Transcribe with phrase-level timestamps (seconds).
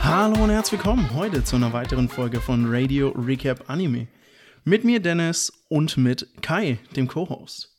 [0.00, 4.08] Hallo und herzlich willkommen heute zu einer weiteren Folge von Radio Recap Anime.
[4.64, 7.72] Mit mir Dennis und mit Kai, dem Co-Host.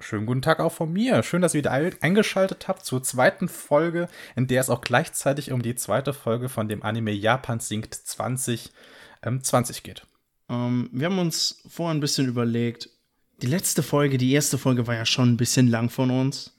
[0.00, 1.22] Schönen guten Tag auch von mir.
[1.22, 5.62] Schön, dass ihr wieder eingeschaltet habt zur zweiten Folge, in der es auch gleichzeitig um
[5.62, 8.70] die zweite Folge von dem Anime Japan singt 2020
[9.24, 9.42] ähm,
[9.82, 10.06] geht.
[10.48, 12.90] Ähm, wir haben uns vorher ein bisschen überlegt,
[13.40, 16.56] die letzte Folge, die erste Folge war ja schon ein bisschen lang von uns.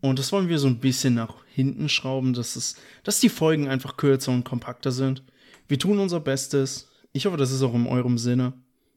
[0.00, 3.68] Und das wollen wir so ein bisschen nach hinten schrauben, dass, es, dass die Folgen
[3.68, 5.22] einfach kürzer und kompakter sind.
[5.68, 6.90] Wir tun unser Bestes.
[7.12, 8.54] Ich hoffe, das ist auch in eurem Sinne.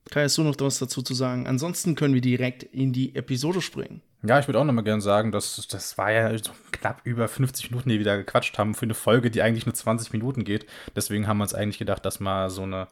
[0.09, 1.47] Kai, hast du noch was dazu zu sagen?
[1.47, 4.02] Ansonsten können wir direkt in die Episode springen.
[4.23, 7.27] Ja, ich würde auch noch mal gerne sagen, dass das war ja so knapp über
[7.27, 10.44] 50 Minuten, die wir da gequatscht haben, für eine Folge, die eigentlich nur 20 Minuten
[10.44, 10.66] geht.
[10.95, 12.88] Deswegen haben wir uns eigentlich gedacht, dass mal so eine,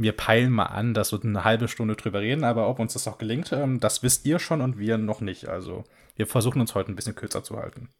[0.00, 3.06] wir peilen mal an, dass wir eine halbe Stunde drüber reden, aber ob uns das
[3.06, 5.48] auch gelingt, ähm, das wisst ihr schon und wir noch nicht.
[5.48, 5.84] Also
[6.16, 7.90] wir versuchen uns heute ein bisschen kürzer zu halten.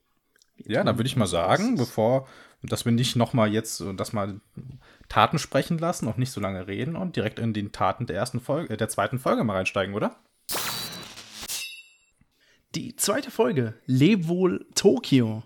[0.56, 2.26] Ja, dann würde ich mal sagen, bevor,
[2.62, 4.40] dass wir nicht noch mal jetzt das mal
[5.08, 8.40] Taten sprechen lassen, auch nicht so lange reden und direkt in den Taten der ersten
[8.40, 10.16] Folge, äh, der zweiten Folge mal reinsteigen, oder?
[12.74, 15.42] Die zweite Folge, Leb wohl Tokio.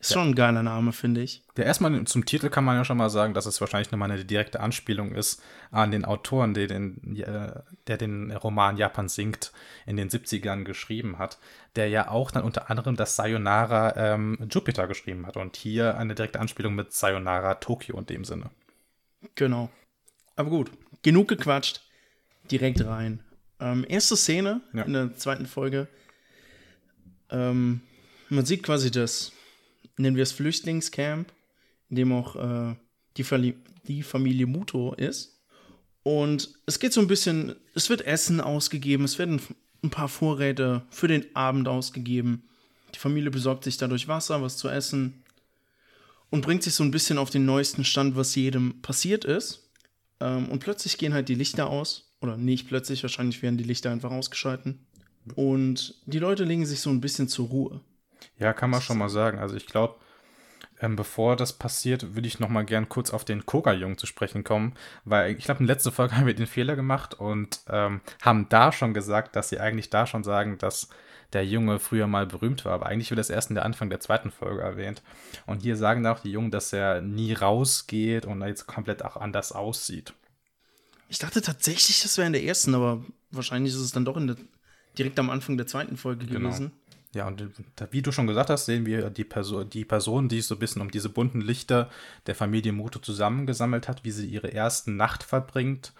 [0.00, 0.14] Ist ja.
[0.14, 1.42] schon ein geiler Name, finde ich.
[1.56, 4.24] Der erstmal zum Titel kann man ja schon mal sagen, dass es wahrscheinlich nochmal eine
[4.24, 7.00] direkte Anspielung ist an den Autoren, der den,
[7.88, 9.52] der den Roman Japan singt
[9.86, 11.38] in den 70ern geschrieben hat,
[11.74, 15.36] der ja auch dann unter anderem das Sayonara ähm, Jupiter geschrieben hat.
[15.36, 18.50] Und hier eine direkte Anspielung mit Sayonara Tokio in dem Sinne.
[19.34, 19.68] Genau.
[20.36, 20.70] Aber gut,
[21.02, 21.82] genug gequatscht.
[22.52, 23.20] Direkt rein.
[23.58, 24.84] Ähm, erste Szene ja.
[24.84, 25.88] in der zweiten Folge.
[27.30, 27.80] Ähm,
[28.28, 29.32] man sieht quasi das
[29.98, 31.32] nennen wir es Flüchtlingscamp,
[31.90, 32.74] in dem auch äh,
[33.16, 33.54] die,
[33.86, 35.40] die Familie Muto ist.
[36.02, 39.40] Und es geht so ein bisschen, es wird Essen ausgegeben, es werden
[39.82, 42.44] ein paar Vorräte für den Abend ausgegeben.
[42.94, 45.22] Die Familie besorgt sich dadurch Wasser, was zu essen
[46.30, 49.70] und bringt sich so ein bisschen auf den neuesten Stand, was jedem passiert ist.
[50.20, 52.04] Ähm, und plötzlich gehen halt die Lichter aus.
[52.20, 54.80] Oder nicht plötzlich, wahrscheinlich werden die Lichter einfach ausgeschalten.
[55.34, 57.80] Und die Leute legen sich so ein bisschen zur Ruhe.
[58.38, 59.38] Ja, kann man schon mal sagen.
[59.38, 59.96] Also ich glaube,
[60.80, 64.44] ähm, bevor das passiert, würde ich noch mal gern kurz auf den Koga-Jungen zu sprechen
[64.44, 64.74] kommen,
[65.04, 68.48] weil ich glaube, in der letzten Folge haben wir den Fehler gemacht und ähm, haben
[68.48, 70.88] da schon gesagt, dass sie eigentlich da schon sagen, dass
[71.32, 74.00] der Junge früher mal berühmt war, aber eigentlich wird das erst in der Anfang der
[74.00, 75.02] zweiten Folge erwähnt.
[75.46, 79.52] Und hier sagen auch die Jungen, dass er nie rausgeht und jetzt komplett auch anders
[79.52, 80.14] aussieht.
[81.10, 84.36] Ich dachte tatsächlich, das wäre in der ersten, aber wahrscheinlich ist es dann doch der,
[84.96, 86.48] direkt am Anfang der zweiten Folge genau.
[86.48, 86.72] gewesen.
[87.18, 87.42] Ja, und
[87.90, 90.60] wie du schon gesagt hast, sehen wir die, Perso die Person, die sich so ein
[90.60, 91.90] bisschen um diese bunten Lichter
[92.26, 95.92] der Familie Muto zusammengesammelt hat, wie sie ihre erste Nacht verbringt,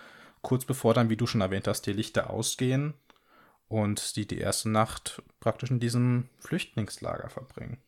[0.42, 2.94] kurz bevor dann, wie du schon erwähnt hast, die Lichter ausgehen
[3.66, 7.78] und die die erste Nacht praktisch in diesem Flüchtlingslager verbringen.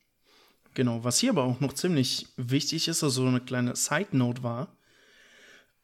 [0.74, 4.76] Genau, was hier aber auch noch ziemlich wichtig ist, also eine kleine Side-Note war,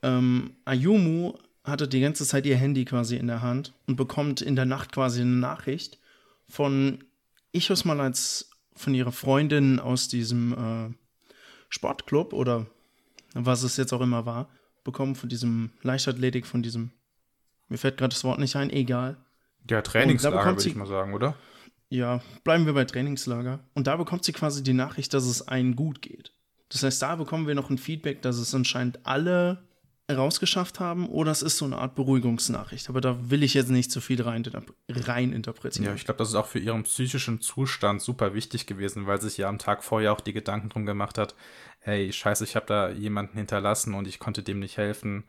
[0.02, 4.56] ähm, Ayumu hatte die ganze Zeit ihr Handy quasi in der Hand und bekommt in
[4.56, 6.00] der Nacht quasi eine Nachricht
[6.48, 7.04] von
[7.56, 10.94] ich es mal als von ihrer Freundin aus diesem äh,
[11.68, 12.66] Sportclub oder
[13.34, 14.48] was es jetzt auch immer war,
[14.84, 16.92] bekommen, von diesem Leichtathletik, von diesem,
[17.68, 19.16] mir fällt gerade das Wort nicht ein, egal.
[19.68, 21.36] Ja, Trainingslager, würde ich mal sagen, oder?
[21.88, 23.60] Ja, bleiben wir bei Trainingslager.
[23.74, 26.32] Und da bekommt sie quasi die Nachricht, dass es einen gut geht.
[26.68, 29.65] Das heißt, da bekommen wir noch ein Feedback, dass es anscheinend alle
[30.10, 32.88] rausgeschafft haben oder es ist so eine Art Beruhigungsnachricht.
[32.88, 34.44] Aber da will ich jetzt nicht zu viel rein,
[34.88, 35.86] rein interpretieren.
[35.86, 39.36] Ja, ich glaube, das ist auch für ihren psychischen Zustand super wichtig gewesen, weil sich
[39.36, 41.34] ja am Tag vorher auch die Gedanken drum gemacht hat,
[41.80, 45.24] ey, scheiße, ich habe da jemanden hinterlassen und ich konnte dem nicht helfen.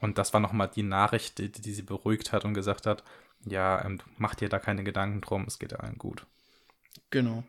[0.00, 3.04] Und das war nochmal die Nachricht, die, die, sie beruhigt hat und gesagt hat,
[3.44, 6.26] ja, ähm, mach dir da keine Gedanken drum, es geht allen gut.
[7.10, 7.44] Genau.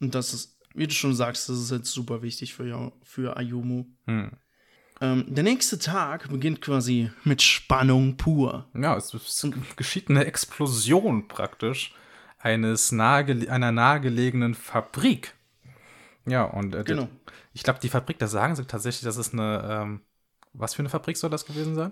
[0.00, 3.86] Und das ist, wie du schon sagst, das ist jetzt super wichtig für, für Ayumu.
[4.06, 4.30] Hm.
[5.02, 8.66] Ähm, der nächste Tag beginnt quasi mit Spannung pur.
[8.72, 11.92] Ja, es, es geschieht eine Explosion praktisch
[12.38, 15.34] eines nahege einer nahegelegenen Fabrik.
[16.24, 17.08] Ja, und äh, genau.
[17.52, 20.00] ich glaube, die Fabrik, da sagen sie tatsächlich, das ist eine, ähm,
[20.52, 21.90] was für eine Fabrik soll das gewesen sein?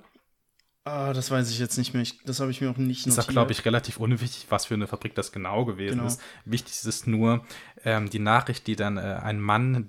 [0.92, 2.02] Ah, das weiß ich jetzt nicht mehr.
[2.02, 3.18] Ich, das habe ich mir auch nicht notiert.
[3.18, 6.08] Das ist, glaube ich, relativ unwichtig, was für eine Fabrik das genau gewesen genau.
[6.08, 6.20] ist.
[6.44, 7.46] Wichtig ist nur
[7.84, 9.86] ähm, die Nachricht, die dann äh, ein Mann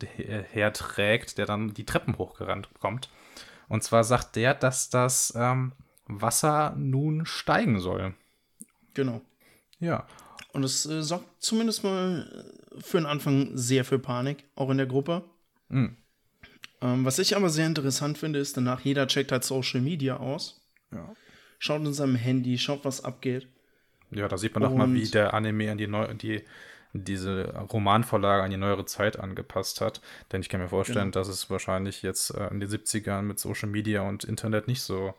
[0.52, 3.10] herträgt, der dann die Treppen hochgerannt kommt.
[3.68, 5.72] Und zwar sagt der, dass das ähm,
[6.06, 8.14] Wasser nun steigen soll.
[8.94, 9.22] Genau.
[9.80, 10.06] Ja.
[10.54, 14.78] Und es äh, sorgt zumindest mal äh, für den Anfang sehr für Panik, auch in
[14.78, 15.24] der Gruppe.
[15.70, 15.98] Mhm.
[16.80, 20.61] Ähm, was ich aber sehr interessant finde, ist danach, jeder checkt halt Social Media aus.
[20.92, 21.14] Ja.
[21.60, 23.48] Schaut in seinem Handy, schaut, was abgeht.
[24.10, 26.44] Ja, da sieht man doch mal, wie der Anime an die, neu die
[26.94, 30.02] diese Romanvorlage an die neuere Zeit angepasst hat.
[30.32, 31.20] Denn ich kann mir vorstellen, genau.
[31.20, 35.14] dass es wahrscheinlich jetzt äh, in den 70ern mit Social Media und Internet nicht so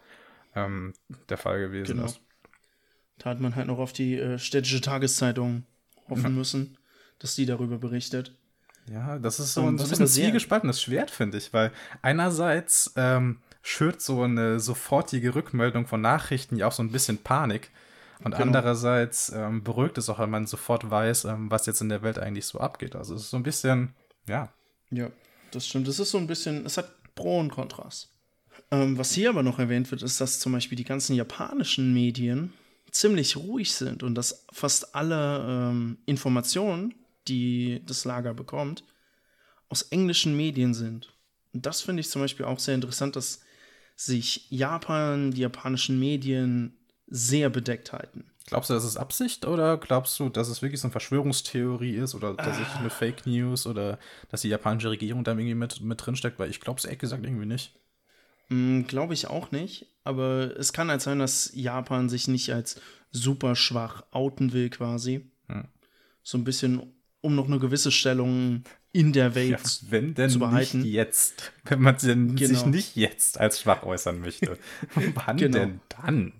[0.55, 0.93] ähm,
[1.29, 2.07] der Fall gewesen genau.
[2.07, 2.21] ist.
[3.19, 5.65] Da hat man halt noch auf die äh, städtische Tageszeitung
[6.09, 6.31] hoffen ja.
[6.31, 6.77] müssen,
[7.19, 8.35] dass die darüber berichtet.
[8.91, 11.71] Ja, das ist so, um, so ein bisschen zwiegespaltenes Schwert, finde ich, weil
[12.03, 17.71] einerseits ähm, schürt so eine sofortige Rückmeldung von Nachrichten ja auch so ein bisschen Panik.
[18.25, 18.47] Und genau.
[18.47, 22.19] andererseits ähm, beruhigt es auch, wenn man sofort weiß, ähm, was jetzt in der Welt
[22.19, 22.95] eigentlich so abgeht.
[22.95, 23.95] Also es ist so ein bisschen,
[24.29, 24.53] ja.
[24.91, 25.11] Ja,
[25.51, 25.89] das stimmt.
[25.89, 28.11] Es ist so ein bisschen, es hat Pro und Kontrast.
[28.71, 32.53] Ähm, was hier aber noch erwähnt wird, ist, dass zum Beispiel die ganzen japanischen Medien
[32.91, 36.95] ziemlich ruhig sind und dass fast alle ähm, Informationen,
[37.27, 38.85] die das Lager bekommt,
[39.69, 41.13] aus englischen Medien sind.
[41.53, 43.41] Und das finde ich zum Beispiel auch sehr interessant, dass
[43.97, 48.25] sich Japan, die japanischen Medien sehr bedeckt halten.
[48.47, 52.15] Glaubst du, das ist Absicht oder glaubst du, dass es wirklich so eine Verschwörungstheorie ist
[52.15, 52.79] oder dass ah.
[52.79, 53.99] eine Fake News oder
[54.31, 56.39] dass die japanische Regierung da irgendwie mit, mit drinsteckt?
[56.39, 57.75] Weil ich glaube es ehrlich gesagt irgendwie nicht.
[58.49, 59.87] Mm, glaube ich auch nicht.
[60.05, 62.81] Aber es kann halt sein, dass Japan sich nicht als
[63.11, 65.31] super schwach outen will, quasi.
[65.47, 65.69] Hm.
[66.23, 70.39] So ein bisschen, um noch eine gewisse Stellung in der Welt ja, wenn denn zu
[70.39, 70.83] behalten.
[70.83, 71.53] Nicht jetzt.
[71.65, 72.37] Wenn man genau.
[72.37, 74.59] sich nicht jetzt als schwach äußern möchte.
[75.15, 75.59] Wann genau.
[75.59, 76.33] denn dann?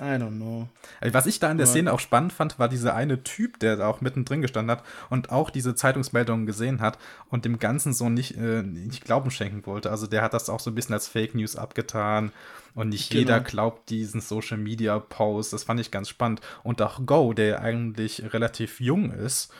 [0.00, 0.66] I don't know.
[1.00, 3.76] Also, was ich da in der Szene auch spannend fand, war dieser eine Typ, der
[3.76, 6.98] da auch mittendrin gestanden hat und auch diese Zeitungsmeldungen gesehen hat
[7.28, 9.90] und dem Ganzen so nicht, äh, nicht Glauben schenken wollte.
[9.90, 12.32] Also der hat das auch so ein bisschen als Fake News abgetan
[12.74, 13.20] und nicht genau.
[13.20, 15.52] jeder glaubt diesen Social Media Post.
[15.52, 16.40] Das fand ich ganz spannend.
[16.62, 19.52] Und auch Go, der eigentlich relativ jung ist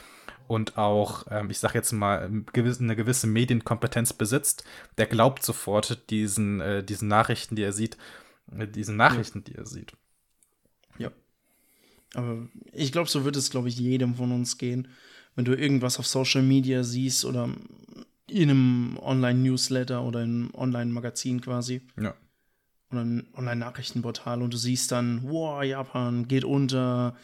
[0.50, 4.64] und auch, ähm, ich sag jetzt mal, eine gewisse Medienkompetenz besitzt,
[4.98, 7.96] der glaubt sofort diesen, äh, diesen Nachrichten, die er sieht,
[8.58, 9.44] äh, diesen Nachrichten, ja.
[9.44, 9.92] die er sieht.
[10.98, 11.12] Ja.
[12.14, 14.88] Aber ich glaube, so wird es, glaube ich, jedem von uns gehen.
[15.36, 17.48] Wenn du irgendwas auf Social Media siehst oder
[18.26, 21.82] in einem Online-Newsletter oder in einem Online-Magazin quasi.
[21.96, 22.16] Ja.
[22.90, 27.16] Oder ein Online-Nachrichtenportal und du siehst dann, wow, Japan geht unter,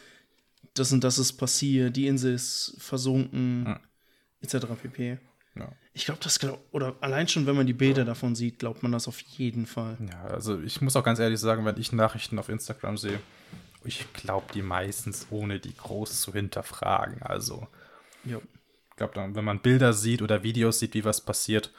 [0.79, 3.79] das und das ist passiert, die Insel ist versunken, ja.
[4.41, 4.65] etc.
[4.81, 5.17] pp.
[5.55, 5.71] Ja.
[5.93, 8.91] Ich glaube, das glaub, oder allein schon, wenn man die Bilder davon sieht, glaubt man
[8.91, 9.97] das auf jeden Fall.
[10.07, 13.19] Ja, also ich muss auch ganz ehrlich sagen, wenn ich Nachrichten auf Instagram sehe,
[13.83, 17.21] ich glaube, die meistens ohne die groß zu hinterfragen.
[17.21, 17.67] Also,
[18.25, 18.37] ja.
[18.37, 21.71] ich glaube, wenn man Bilder sieht oder Videos sieht, wie was passiert,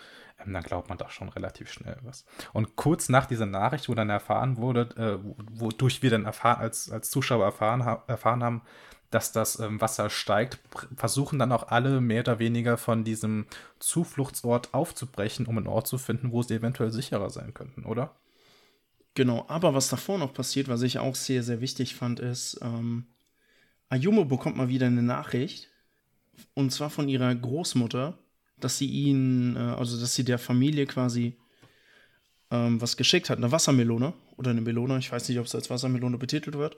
[0.44, 2.24] ähm, dann glaubt man doch schon relativ schnell was.
[2.52, 5.18] Und kurz nach dieser Nachricht, wo dann erfahren wurde, äh,
[5.52, 8.62] wodurch wir dann erfahren, als, als Zuschauer erfahren, ha erfahren haben,
[9.10, 10.60] dass das ähm, Wasser steigt,
[10.96, 13.46] versuchen dann auch alle mehr oder weniger von diesem
[13.78, 18.14] Zufluchtsort aufzubrechen, um einen Ort zu finden, wo sie eventuell sicherer sein könnten, oder?
[19.14, 23.06] Genau, aber was davor noch passiert, was ich auch sehr, sehr wichtig fand, ist, ähm,
[23.88, 25.68] Ayumu bekommt mal wieder eine Nachricht,
[26.54, 28.18] und zwar von ihrer Großmutter,
[28.60, 31.36] dass sie ihn, äh, also dass sie der Familie quasi
[32.50, 35.70] ähm, was geschickt hat, eine Wassermelone oder eine Melone, ich weiß nicht, ob es als
[35.70, 36.76] Wassermelone betitelt wird.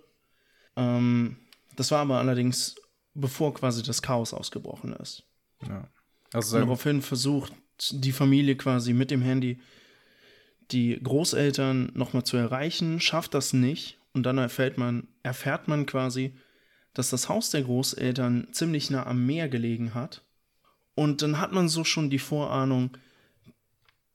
[0.76, 1.36] Ähm,
[1.76, 2.74] das war aber allerdings
[3.14, 5.24] bevor quasi das Chaos ausgebrochen ist.
[5.66, 5.88] Ja.
[6.32, 7.52] Also daraufhin versucht
[7.90, 9.60] die Familie quasi mit dem Handy
[10.70, 16.34] die Großeltern nochmal zu erreichen, schafft das nicht und dann erfährt man, erfährt man quasi,
[16.94, 20.22] dass das Haus der Großeltern ziemlich nah am Meer gelegen hat.
[20.94, 22.90] Und dann hat man so schon die Vorahnung,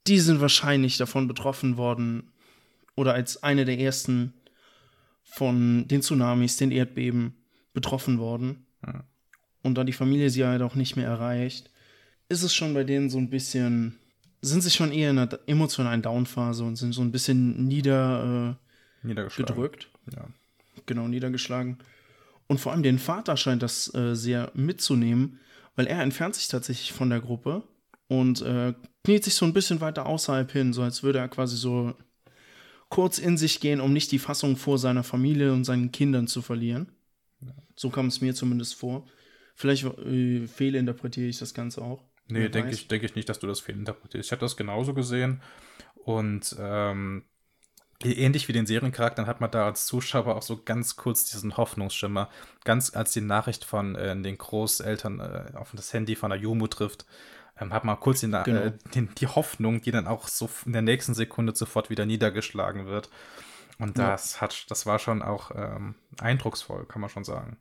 [0.06, 2.30] die sind wahrscheinlich davon betroffen worden
[2.94, 4.32] oder als eine der ersten
[5.24, 7.34] von den Tsunamis, den Erdbeben
[7.74, 8.66] betroffen worden.
[8.86, 9.04] Ja.
[9.62, 11.70] Und da die Familie sie halt auch nicht mehr erreicht,
[12.28, 13.98] ist es schon bei denen so ein bisschen
[14.46, 18.56] sind sich schon eher in einer emotionalen Downphase und sind so ein bisschen nieder,
[19.04, 19.88] äh, gedrückt.
[20.14, 20.26] Ja.
[20.86, 21.78] Genau, niedergeschlagen.
[22.46, 25.40] Und vor allem den Vater scheint das äh, sehr mitzunehmen,
[25.76, 27.62] weil er entfernt sich tatsächlich von der Gruppe
[28.08, 31.56] und äh, kniet sich so ein bisschen weiter außerhalb hin, so als würde er quasi
[31.56, 31.94] so
[32.88, 36.42] kurz in sich gehen, um nicht die Fassung vor seiner Familie und seinen Kindern zu
[36.42, 36.92] verlieren.
[37.40, 37.52] Ja.
[37.74, 39.06] So kam es mir zumindest vor.
[39.54, 42.04] Vielleicht äh, fehlinterpretiere ich das Ganze auch.
[42.28, 44.26] Nee, denke ich, denk ich nicht, dass du das fehlinterpretierst.
[44.26, 45.42] Ich habe das genauso gesehen.
[45.94, 47.24] Und ähm,
[48.04, 52.28] ähnlich wie den Seriencharakteren hat man da als Zuschauer auch so ganz kurz diesen Hoffnungsschimmer.
[52.64, 57.06] Ganz als die Nachricht von äh, den Großeltern äh, auf das Handy von Ayumu trifft,
[57.58, 58.42] ähm, hat man kurz die, genau.
[58.42, 62.86] äh, die, die, Hoffnung, die dann auch so in der nächsten Sekunde sofort wieder niedergeschlagen
[62.86, 63.08] wird.
[63.78, 64.40] Und das ja.
[64.42, 67.58] hat, das war schon auch ähm, eindrucksvoll, kann man schon sagen.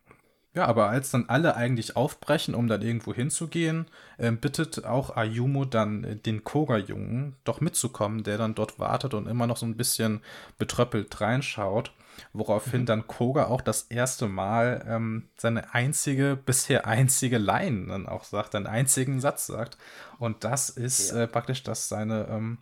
[0.55, 5.65] Ja, aber als dann alle eigentlich aufbrechen, um dann irgendwo hinzugehen, äh, bittet auch Ayumu
[5.65, 9.75] dann äh, den Koga-Jungen doch mitzukommen, der dann dort wartet und immer noch so ein
[9.75, 10.21] bisschen
[10.57, 11.91] betröppelt reinschaut.
[12.31, 12.85] woraufhin mhm.
[12.85, 18.55] dann Koga auch das erste Mal ähm, seine einzige, bisher einzige Line dann auch sagt,
[18.55, 19.77] einen einzigen Satz sagt.
[20.19, 21.24] Und das ist ja.
[21.24, 22.59] äh, praktisch, dass seine ähm,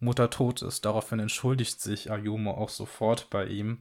[0.00, 0.84] Mutter tot ist.
[0.84, 3.80] Daraufhin entschuldigt sich Ayumu auch sofort bei ihm.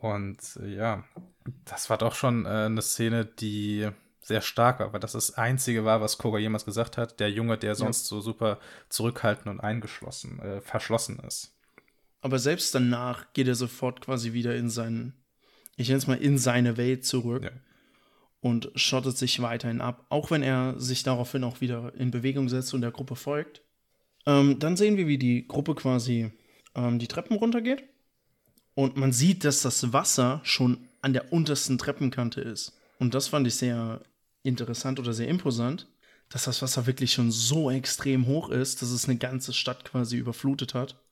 [0.00, 1.04] Und äh, ja,
[1.64, 3.88] das war doch schon äh, eine Szene, die
[4.20, 7.20] sehr stark war, weil das das Einzige war, was Koga jemals gesagt hat.
[7.20, 8.08] Der Junge, der sonst ja.
[8.08, 11.56] so super zurückhaltend und eingeschlossen, äh, verschlossen ist.
[12.20, 15.14] Aber selbst danach geht er sofort quasi wieder in seinen,
[15.76, 17.50] ich nenne es mal, in seine Welt zurück ja.
[18.40, 22.74] und schottet sich weiterhin ab, auch wenn er sich daraufhin auch wieder in Bewegung setzt
[22.74, 23.62] und der Gruppe folgt.
[24.26, 26.32] Ähm, dann sehen wir, wie die Gruppe quasi
[26.74, 27.84] ähm, die Treppen runtergeht.
[28.76, 32.78] Und man sieht, dass das Wasser schon an der untersten Treppenkante ist.
[32.98, 34.02] Und das fand ich sehr
[34.42, 35.88] interessant oder sehr imposant,
[36.28, 40.18] dass das Wasser wirklich schon so extrem hoch ist, dass es eine ganze Stadt quasi
[40.18, 41.02] überflutet hat.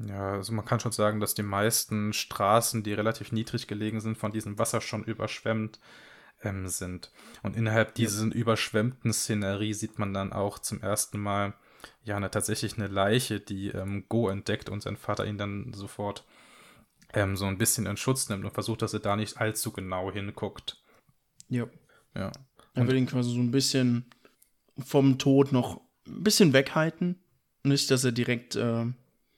[0.00, 4.18] Ja, also man kann schon sagen, dass die meisten Straßen, die relativ niedrig gelegen sind,
[4.18, 5.78] von diesem Wasser schon überschwemmt
[6.42, 7.12] ähm, sind.
[7.44, 8.32] Und innerhalb dieser ja.
[8.32, 11.54] überschwemmten Szenerie sieht man dann auch zum ersten Mal
[12.02, 16.24] ja eine, tatsächlich eine Leiche, die ähm, Go entdeckt und sein Vater ihn dann sofort
[17.12, 20.10] ähm, so ein bisschen in Schutz nimmt und versucht, dass er da nicht allzu genau
[20.10, 20.82] hinguckt.
[21.48, 21.66] Ja.
[22.14, 22.32] Ja.
[22.74, 24.06] Er will ihn quasi so ein bisschen
[24.78, 27.18] vom Tod noch ein bisschen weghalten.
[27.62, 28.56] Nicht, dass er direkt.
[28.56, 28.86] Äh,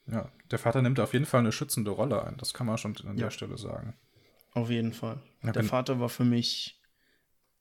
[0.07, 2.37] ja, der Vater nimmt auf jeden Fall eine schützende Rolle ein.
[2.37, 3.25] Das kann man schon an ja.
[3.25, 3.95] der Stelle sagen.
[4.53, 5.21] Auf jeden Fall.
[5.43, 6.81] Ja, der Vater war für mich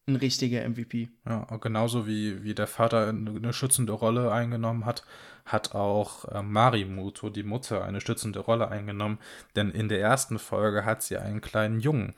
[0.07, 1.09] ein richtiger MVP.
[1.27, 5.05] Ja, genauso wie, wie der Vater eine schützende Rolle eingenommen hat,
[5.47, 9.19] hat auch äh, Marimuto, die Mutter, eine schützende Rolle eingenommen.
[9.57, 12.15] Denn in der ersten Folge hat sie einen kleinen Jungen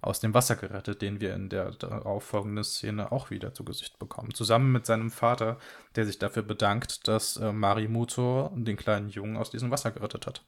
[0.00, 4.34] aus dem Wasser gerettet, den wir in der darauffolgenden Szene auch wieder zu Gesicht bekommen.
[4.34, 5.58] Zusammen mit seinem Vater,
[5.94, 10.44] der sich dafür bedankt, dass äh, Marimuto den kleinen Jungen aus diesem Wasser gerettet hat.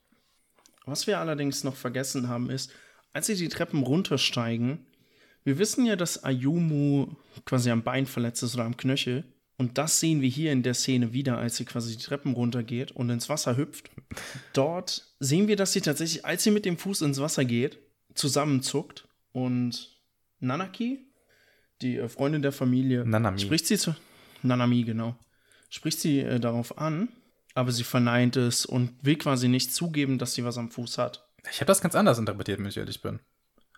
[0.87, 2.73] Was wir allerdings noch vergessen haben, ist,
[3.13, 4.87] als sie die Treppen runtersteigen,
[5.45, 7.09] wir wissen ja, dass Ayumu
[7.45, 9.25] quasi am Bein verletzt ist oder am Knöchel.
[9.57, 12.91] Und das sehen wir hier in der Szene wieder, als sie quasi die Treppen runtergeht
[12.91, 13.89] und ins Wasser hüpft.
[14.53, 17.79] Dort sehen wir, dass sie tatsächlich, als sie mit dem Fuß ins Wasser geht,
[18.15, 20.01] zusammenzuckt und
[20.41, 21.07] Nanaki,
[21.83, 23.39] die äh, Freundin der Familie, Nanami.
[23.39, 23.95] spricht sie zu
[24.43, 25.17] Nanami, genau.
[25.71, 27.09] Spricht sie äh, darauf an,
[27.55, 31.29] aber sie verneint es und will quasi nicht zugeben, dass sie was am Fuß hat.
[31.51, 33.21] Ich habe das ganz anders interpretiert, wenn ich ehrlich bin.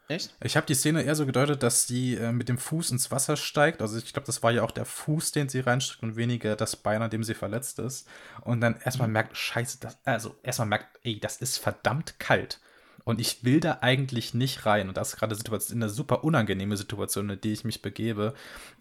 [0.08, 0.34] Echt?
[0.42, 3.36] Ich habe die Szene eher so gedeutet, dass sie äh, mit dem Fuß ins Wasser
[3.36, 3.82] steigt.
[3.82, 6.76] Also ich glaube, das war ja auch der Fuß, den sie reinsteckt und weniger das
[6.76, 8.08] Bein, an dem sie verletzt ist.
[8.42, 9.14] Und dann erstmal mhm.
[9.14, 12.60] merkt, scheiße, das, also erstmal merkt, ey, das ist verdammt kalt.
[13.04, 14.88] Und ich will da eigentlich nicht rein.
[14.88, 15.36] Und das ist gerade
[15.72, 18.34] eine super unangenehme Situation, in die ich mich begebe.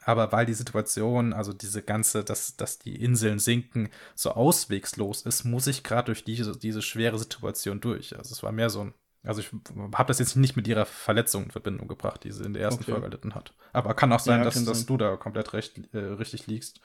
[0.04, 5.44] Aber weil die Situation, also diese ganze, dass, dass die Inseln sinken, so auswegslos ist,
[5.44, 8.18] muss ich gerade durch diese, diese schwere Situation durch.
[8.18, 8.94] Also es war mehr so ein
[9.26, 9.50] also ich
[9.94, 12.84] habe das jetzt nicht mit ihrer Verletzung in Verbindung gebracht, die sie in der ersten
[12.84, 12.92] okay.
[12.92, 13.54] Folge erlitten hat.
[13.74, 14.88] Aber kann auch sein, ja, dass, dass sein.
[14.88, 16.80] du da komplett recht, äh, richtig liegst.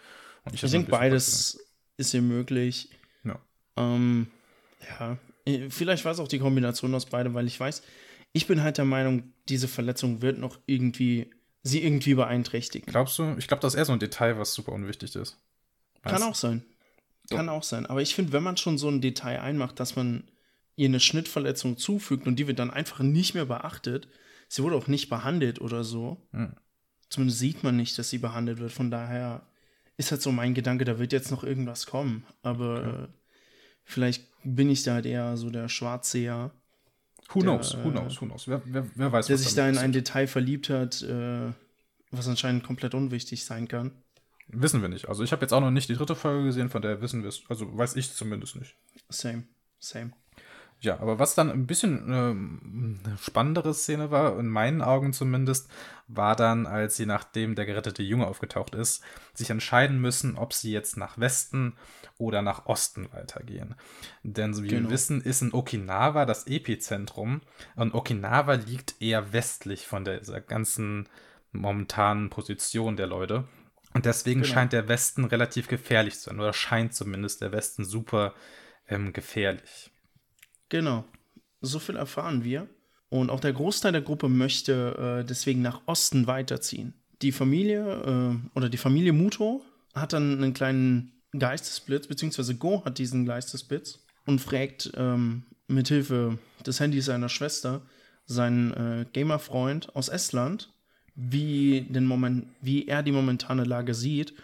[0.53, 1.61] ich, ich denke, beides
[1.97, 2.91] ist hier möglich.
[3.25, 3.39] Ja.
[3.77, 4.29] Ähm,
[4.89, 7.83] ja, äh, vielleicht war es auch die Kombination aus beidem, weil ich weiß,
[8.33, 11.31] ich bin halt der Meinung, diese Verletzung wird noch irgendwie,
[11.63, 12.91] sie irgendwie beeinträchtigen.
[12.91, 13.35] Glaubst du?
[13.39, 15.37] Ich glaube, das ist eher so ein Detail, was super unwichtig ist.
[16.03, 16.15] Weißt?
[16.15, 16.65] Kann auch sein.
[17.29, 17.87] Kann auch sein.
[17.87, 20.25] Aber ich finde, wenn man schon so ein Detail einmacht, dass man
[20.81, 24.09] ihr eine Schnittverletzung zufügt und die wird dann einfach nicht mehr beachtet,
[24.49, 26.27] sie wurde auch nicht behandelt oder so.
[26.33, 26.55] Hm.
[27.11, 28.73] Zumindest sieht man nicht, dass sie behandelt wird.
[28.73, 29.43] Von daher
[29.99, 32.25] ist halt so mein Gedanke, da wird jetzt noch irgendwas kommen.
[32.43, 33.03] Aber okay.
[33.05, 33.09] äh,
[33.85, 36.51] vielleicht bin ich da halt eher so der Schwarzseher.
[37.29, 38.49] Who der, knows, who knows, who knows.
[38.49, 41.53] Wer, wer, wer weiß, Der sich da in ein Detail verliebt hat, äh,
[42.11, 43.93] was anscheinend komplett unwichtig sein kann.
[44.49, 45.09] Wissen wir nicht.
[45.09, 47.29] Also ich habe jetzt auch noch nicht die dritte Folge gesehen, von der wissen wir
[47.29, 47.43] es.
[47.49, 48.77] Also weiß ich zumindest nicht.
[49.11, 49.45] Same,
[49.79, 50.13] same.
[50.83, 55.71] Ja, aber was dann ein bisschen äh, eine spannendere Szene war, in meinen Augen zumindest,
[56.09, 59.03] war dann, als sie, nachdem der gerettete Junge aufgetaucht ist,
[59.35, 61.77] sich entscheiden müssen, ob sie jetzt nach Westen
[62.17, 63.75] oder nach Osten weitergehen.
[64.23, 64.89] Denn so wie genau.
[64.89, 67.43] wir wissen, ist in Okinawa das Epizentrum
[67.77, 71.11] und Okinawa liegt eher westlich von dieser ganzen
[71.53, 73.45] momentanen Position der Leute.
[73.93, 74.55] Und deswegen genau.
[74.55, 78.35] scheint der Westen relativ gefährlich zu sein, oder scheint zumindest der Westen super
[78.89, 79.91] ähm, gefährlich.
[80.71, 81.05] Genau.
[81.61, 82.67] So viel erfahren wir.
[83.11, 86.95] Und auch der Großteil der Gruppe möchte äh, deswegen nach Osten weiterziehen.
[87.23, 89.63] Die Familie äh, oder die Familie Muto
[89.95, 96.81] hat dann einen kleinen Geistesblitz, beziehungsweise Go hat diesen Geistesblitz und fragt ähm, mithilfe des
[96.81, 97.83] Handys seiner Schwester
[98.27, 100.73] seinen äh, Gamer-Freund aus Estland,
[101.17, 104.35] wie, den Moment, wie er die momentane Lage sieht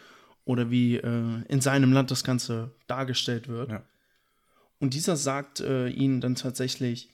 [0.45, 3.71] oder wie äh, in seinem Land das Ganze dargestellt wird.
[3.71, 3.83] Ja.
[4.79, 7.11] Und dieser sagt äh, ihnen dann tatsächlich,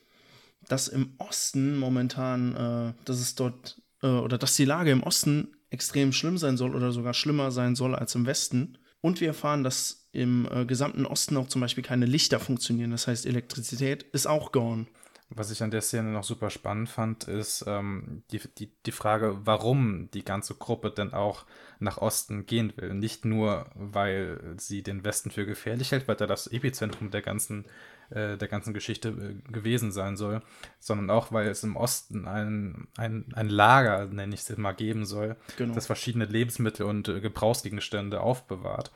[0.67, 5.55] dass im Osten momentan, äh, dass es dort, äh, oder dass die Lage im Osten
[5.69, 8.77] extrem schlimm sein soll oder sogar schlimmer sein soll als im Westen.
[9.01, 12.91] Und wir erfahren, dass im äh, gesamten Osten auch zum Beispiel keine Lichter funktionieren.
[12.91, 14.85] Das heißt, Elektrizität ist auch gone.
[15.35, 19.39] Was ich an der Szene noch super spannend fand, ist ähm, die, die, die Frage,
[19.45, 21.45] warum die ganze Gruppe denn auch
[21.79, 22.93] nach Osten gehen will.
[22.93, 27.65] Nicht nur, weil sie den Westen für gefährlich hält, weil da das Epizentrum der ganzen,
[28.11, 30.41] äh, der ganzen Geschichte äh, gewesen sein soll,
[30.79, 35.05] sondern auch, weil es im Osten ein, ein, ein Lager, nenne ich es mal, geben
[35.05, 35.73] soll, genau.
[35.73, 38.91] das verschiedene Lebensmittel und äh, Gebrauchsgegenstände aufbewahrt.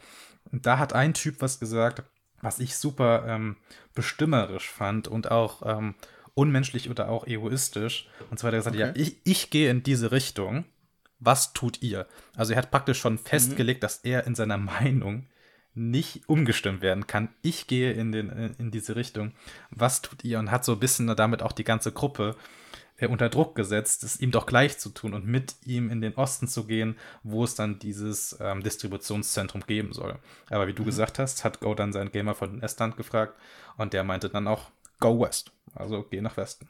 [0.51, 2.03] Und da hat ein Typ was gesagt,
[2.41, 3.57] was ich super ähm,
[3.95, 5.95] bestimmerisch fand und auch ähm,
[6.37, 8.07] unmenschlich oder auch egoistisch.
[8.29, 8.85] Und zwar hat er gesagt, okay.
[8.85, 10.65] ja, ich, ich gehe in diese Richtung.
[11.19, 12.05] Was tut ihr?
[12.35, 13.81] Also er hat praktisch schon festgelegt, mhm.
[13.81, 15.25] dass er in seiner Meinung
[15.73, 17.29] nicht umgestimmt werden kann.
[17.41, 19.33] Ich gehe in, den, in diese Richtung.
[19.71, 20.39] Was tut ihr?
[20.39, 22.35] Und hat so ein bisschen damit auch die ganze Gruppe
[22.97, 26.15] äh, unter Druck gesetzt, es ihm doch gleich zu tun und mit ihm in den
[26.15, 30.19] Osten zu gehen, wo es dann dieses ähm, Distributionszentrum geben soll.
[30.49, 30.87] Aber wie du mhm.
[30.87, 33.39] gesagt hast, hat Go dann seinen Gamer von Estland gefragt
[33.77, 35.51] und der meinte dann auch, Go West.
[35.77, 36.67] Also geh nach Westen.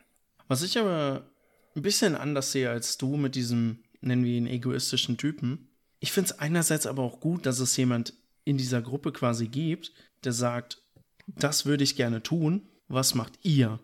[0.48, 1.30] Was ich aber
[1.76, 5.70] ein bisschen anders sehe als du mit diesem, nennen wir ihn, egoistischen Typen.
[6.00, 9.92] Ich finde es einerseits aber auch gut, dass es jemand in dieser Gruppe quasi gibt,
[10.24, 10.82] der sagt,
[11.28, 13.80] das würde ich gerne tun, was macht ihr?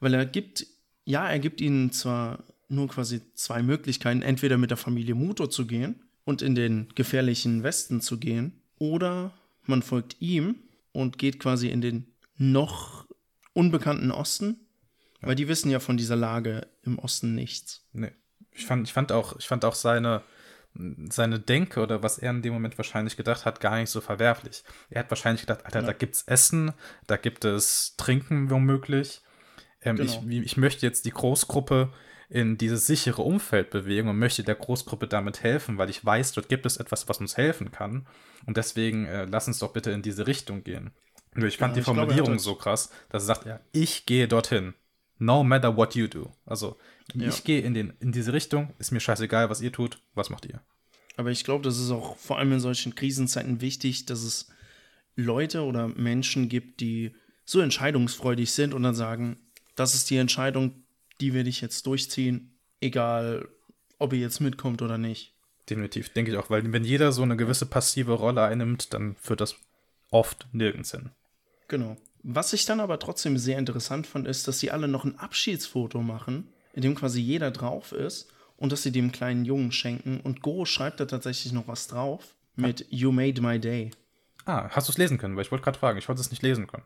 [0.00, 0.66] Weil er gibt,
[1.04, 5.66] ja, er gibt ihnen zwar nur quasi zwei Möglichkeiten, entweder mit der Familie Muto zu
[5.66, 9.32] gehen und in den gefährlichen Westen zu gehen, oder
[9.66, 10.56] man folgt ihm
[10.92, 12.06] und geht quasi in den
[12.36, 13.06] noch
[13.54, 14.66] unbekannten Osten,
[15.22, 15.28] ja.
[15.28, 17.86] weil die wissen ja von dieser Lage im Osten nichts.
[17.92, 18.12] Nee.
[18.52, 20.22] Ich fand, ich fand auch, ich fand auch seine,
[21.08, 24.62] seine Denke oder was er in dem Moment wahrscheinlich gedacht hat, gar nicht so verwerflich.
[24.90, 25.86] Er hat wahrscheinlich gedacht, Alter, ja.
[25.86, 26.72] da gibt's Essen,
[27.06, 29.22] da gibt es Trinken womöglich.
[29.82, 30.24] Ähm, genau.
[30.28, 31.92] ich, ich möchte jetzt die Großgruppe
[32.28, 36.48] in dieses sichere Umfeld bewegen und möchte der Großgruppe damit helfen, weil ich weiß, dort
[36.48, 38.06] gibt es etwas, was uns helfen kann.
[38.46, 40.90] Und deswegen äh, lass uns doch bitte in diese Richtung gehen.
[41.36, 44.74] Ich fand ja, die Formulierung glaube, so krass, dass er sagt, ja, ich gehe dorthin.
[45.18, 46.32] No matter what you do.
[46.44, 46.76] Also,
[47.14, 47.28] ja.
[47.28, 50.60] ich gehe in, in diese Richtung, ist mir scheißegal, was ihr tut, was macht ihr?
[51.16, 54.48] Aber ich glaube, das ist auch vor allem in solchen Krisenzeiten wichtig, dass es
[55.16, 59.38] Leute oder Menschen gibt, die so entscheidungsfreudig sind und dann sagen,
[59.76, 60.84] das ist die Entscheidung,
[61.20, 63.48] die werde ich jetzt durchziehen, egal
[63.98, 65.34] ob ihr jetzt mitkommt oder nicht.
[65.70, 69.40] Definitiv, denke ich auch, weil wenn jeder so eine gewisse passive Rolle einnimmt, dann führt
[69.40, 69.56] das
[70.10, 71.10] oft nirgends hin.
[71.68, 71.96] Genau.
[72.22, 76.02] Was ich dann aber trotzdem sehr interessant fand, ist, dass sie alle noch ein Abschiedsfoto
[76.02, 80.20] machen, in dem quasi jeder drauf ist und dass sie dem kleinen Jungen schenken.
[80.20, 83.90] Und Go schreibt da tatsächlich noch was drauf mit You made my day.
[84.46, 85.36] Ah, hast du es lesen können?
[85.36, 86.84] Weil ich wollte gerade fragen, ich wollte es nicht lesen können.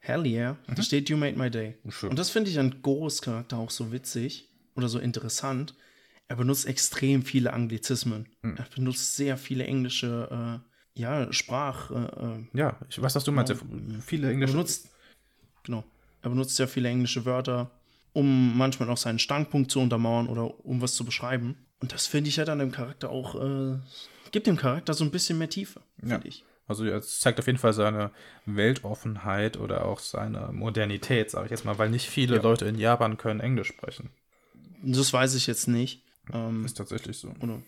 [0.00, 0.74] Hell yeah, mhm.
[0.74, 1.76] da steht You made my day.
[1.88, 2.10] Schön.
[2.10, 5.74] Und das finde ich an Go's Charakter auch so witzig oder so interessant.
[6.28, 8.28] Er benutzt extrem viele Anglizismen.
[8.42, 8.56] Mhm.
[8.56, 11.90] Er benutzt sehr viele englische äh, ja, Sprach.
[11.90, 13.52] Äh, äh, ja, ich weiß, was du meinst.
[13.52, 14.00] Genau.
[14.00, 14.52] Viele englische.
[14.52, 14.90] Er benutzt,
[15.62, 15.84] genau.
[16.22, 17.70] Er benutzt ja viele englische Wörter,
[18.12, 21.56] um manchmal auch seinen Standpunkt zu untermauern oder um was zu beschreiben.
[21.80, 23.78] Und das finde ich ja dann im Charakter auch, äh,
[24.30, 26.20] gibt dem Charakter so ein bisschen mehr Tiefe, finde ja.
[26.24, 26.44] ich.
[26.68, 28.12] Also es zeigt auf jeden Fall seine
[28.46, 32.42] Weltoffenheit oder auch seine Modernität, sage ich jetzt mal, weil nicht viele ja.
[32.42, 34.10] Leute in Japan können Englisch sprechen.
[34.82, 36.04] Das weiß ich jetzt nicht.
[36.32, 37.34] Ähm, ist tatsächlich so.
[37.40, 37.60] Oder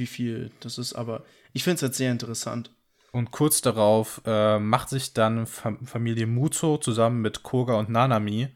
[0.00, 2.72] wie viel das ist, aber ich finde es halt sehr interessant.
[3.12, 8.48] Und kurz darauf äh, macht sich dann Fam Familie Muzo zusammen mit Koga und Nanami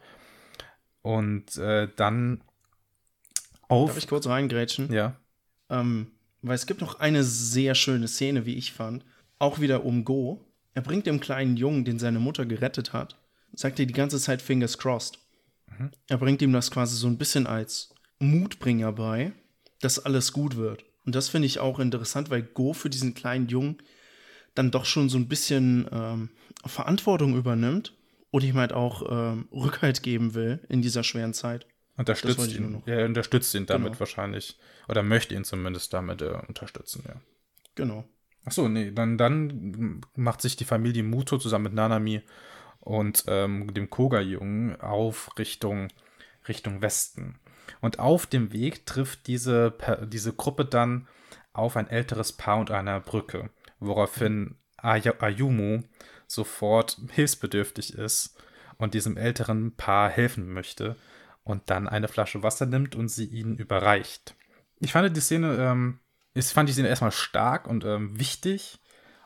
[1.02, 2.42] und äh, dann
[3.68, 3.90] auf.
[3.90, 4.92] Darf ich kurz reingrätschen?
[4.92, 5.16] Ja.
[5.70, 9.04] Ähm, weil es gibt noch eine sehr schöne Szene, wie ich fand.
[9.38, 10.44] Auch wieder um Go.
[10.74, 13.16] Er bringt dem kleinen Jungen, den seine Mutter gerettet hat,
[13.54, 15.18] sagt er die ganze Zeit Fingers crossed.
[15.66, 15.90] Mhm.
[16.08, 19.32] Er bringt ihm das quasi so ein bisschen als Mutbringer bei,
[19.80, 20.84] dass alles gut wird.
[21.06, 23.78] Und das finde ich auch interessant, weil Go für diesen kleinen Jungen
[24.54, 26.30] dann doch schon so ein bisschen ähm,
[26.64, 27.94] Verantwortung übernimmt
[28.30, 31.66] und ihm halt auch ähm, Rückhalt geben will in dieser schweren Zeit.
[31.96, 32.82] Unterstützt ihn.
[32.86, 34.00] Er unterstützt ihn damit genau.
[34.00, 34.58] wahrscheinlich.
[34.88, 37.14] Oder möchte ihn zumindest damit äh, unterstützen, ja.
[37.76, 38.04] Genau.
[38.44, 42.22] Achso, nee, dann, dann macht sich die Familie Muto zusammen mit Nanami
[42.80, 45.88] und ähm, dem Koga-Jungen auf Richtung,
[46.46, 47.38] Richtung Westen.
[47.80, 49.74] Und auf dem Weg trifft diese,
[50.06, 51.08] diese Gruppe dann
[51.52, 55.82] auf ein älteres Paar und einer Brücke, woraufhin Ay Ayumu
[56.26, 58.36] sofort hilfsbedürftig ist
[58.78, 60.96] und diesem älteren Paar helfen möchte
[61.42, 64.34] und dann eine Flasche Wasser nimmt und sie ihnen überreicht.
[64.80, 66.00] Ich fand die Szene, ähm,
[66.34, 68.80] ich fand die Szene erstmal stark und ähm, wichtig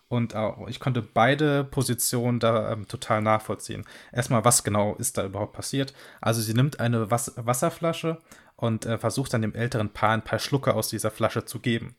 [0.09, 3.85] Und auch, ich konnte beide Positionen da ähm, total nachvollziehen.
[4.11, 5.93] Erstmal, was genau ist da überhaupt passiert?
[6.21, 8.19] Also sie nimmt eine Was Wasserflasche
[8.57, 11.95] und äh, versucht dann dem älteren Paar ein paar Schlucke aus dieser Flasche zu geben.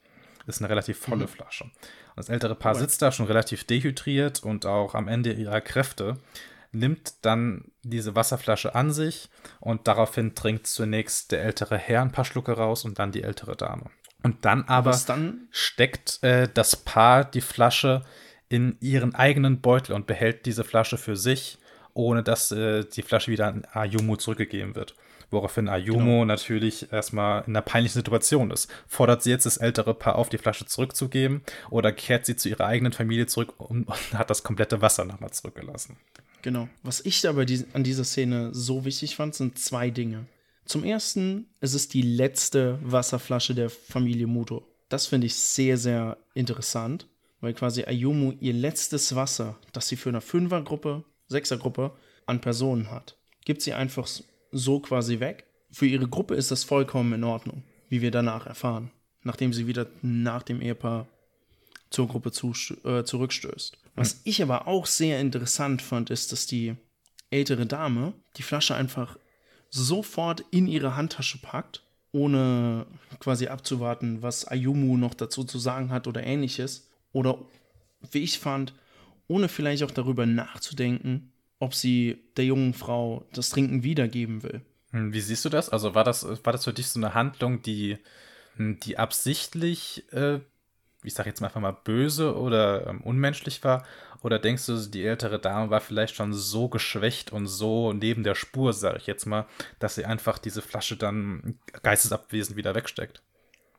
[0.46, 1.30] Das ist eine relativ volle mhm.
[1.30, 1.66] Flasche.
[1.66, 2.80] Und das ältere Paar oh.
[2.80, 6.18] sitzt da schon relativ dehydriert und auch am Ende ihrer Kräfte,
[6.72, 12.26] nimmt dann diese Wasserflasche an sich und daraufhin trinkt zunächst der ältere Herr ein paar
[12.26, 13.86] Schlucke raus und dann die ältere Dame.
[14.24, 15.48] Und dann aber dann?
[15.52, 18.04] steckt äh, das Paar die Flasche
[18.50, 21.58] in ihren eigenen Beutel und behält diese Flasche für sich,
[21.94, 24.96] ohne dass äh, die Flasche wieder an Ayumu zurückgegeben wird.
[25.32, 26.26] Woraufhin Ayumu genau.
[26.26, 28.70] natürlich erstmal in einer peinlichen Situation ist.
[28.88, 32.66] Fordert sie jetzt das ältere Paar auf, die Flasche zurückzugeben oder kehrt sie zu ihrer
[32.66, 35.98] eigenen Familie zurück und, und hat das komplette Wasser nochmal zurückgelassen?
[36.42, 36.68] Genau.
[36.84, 40.26] Was ich aber die, an dieser Szene so wichtig fand, sind zwei Dinge.
[40.70, 44.68] Zum ersten, es ist die letzte Wasserflasche der Familie Muto.
[44.88, 47.08] Das finde ich sehr, sehr interessant,
[47.42, 53.18] weil quasi Ayumu ihr letztes Wasser, das sie für eine Fünfergruppe, Sechsergruppe an Personen hat,
[53.46, 54.08] gibt sie einfach
[54.52, 55.48] so quasi weg.
[55.72, 58.92] Für ihre Gruppe ist das vollkommen in Ordnung, wie wir danach erfahren,
[59.24, 61.08] nachdem sie wieder nach dem Ehepaar
[61.90, 62.54] zur Gruppe zu,
[62.84, 63.76] äh, zurückstößt.
[63.96, 66.76] Was ich aber auch sehr interessant fand, ist, dass die
[67.32, 69.18] ältere Dame die Flasche einfach
[69.70, 72.88] sofort in ihre Handtasche packt, ohne
[73.20, 76.90] quasi abzuwarten, was Ayumu noch dazu zu sagen hat oder ähnliches.
[77.12, 77.40] Oder
[78.12, 78.74] wie ich fand,
[79.28, 84.62] ohne vielleicht auch darüber nachzudenken, ob sie der jungen Frau das Trinken wiedergeben will.
[84.92, 85.70] Hm, wie siehst du das?
[85.70, 87.98] Also war das, war das für dich so eine Handlung, die,
[88.56, 90.40] hm, die absichtlich äh,
[91.04, 93.86] ich sag jetzt mal einfach mal böse oder ähm, unmenschlich war?
[94.22, 98.36] Oder denkst du, die ältere Dame war vielleicht schon so geschwächt und so neben der
[98.36, 99.46] Spur, sag ich jetzt mal,
[99.80, 103.22] dass sie einfach diese Flasche dann geistesabwesend wieder wegsteckt?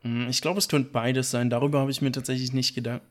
[0.01, 1.49] Hm, ich glaube, es könnte beides sein.
[1.49, 3.05] Darüber habe ich mir tatsächlich nicht Gedanken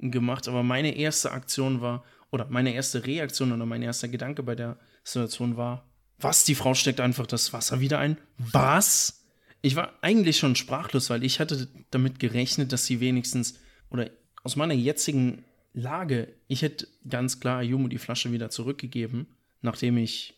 [0.00, 0.48] gemacht.
[0.48, 4.78] Aber meine erste Aktion war, oder meine erste Reaktion oder mein erster Gedanke bei der
[5.04, 5.84] Situation war,
[6.18, 8.16] was, die Frau steckt einfach das Wasser wieder ein?
[8.38, 9.21] Was?
[9.62, 13.58] Ich war eigentlich schon sprachlos, weil ich hatte damit gerechnet, dass sie wenigstens,
[13.90, 14.10] oder
[14.42, 19.26] aus meiner jetzigen Lage, ich hätte ganz klar Ayumu die Flasche wieder zurückgegeben,
[19.62, 20.34] nachdem ich,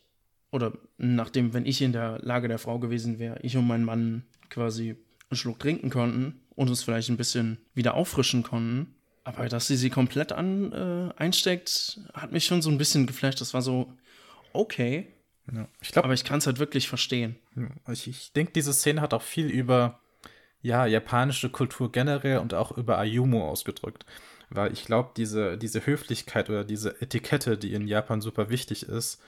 [0.51, 4.23] oder nachdem, wenn ich in der Lage der Frau gewesen wäre, ich und mein Mann
[4.49, 4.95] quasi
[5.29, 8.93] einen Schluck trinken konnten und uns vielleicht ein bisschen wieder auffrischen konnten.
[9.23, 13.41] Aber dass sie sie komplett an, äh, einsteckt, hat mich schon so ein bisschen geflasht.
[13.41, 13.91] Das war so,
[14.53, 15.07] okay,
[15.51, 17.35] ja, ich glaub, Aber ich kann es halt wirklich verstehen.
[17.91, 19.99] Ich, ich denke, diese Szene hat auch viel über
[20.61, 24.05] ja, japanische Kultur generell und auch über Ayumu ausgedrückt.
[24.49, 29.21] Weil ich glaube, diese, diese Höflichkeit oder diese Etikette, die in Japan super wichtig ist,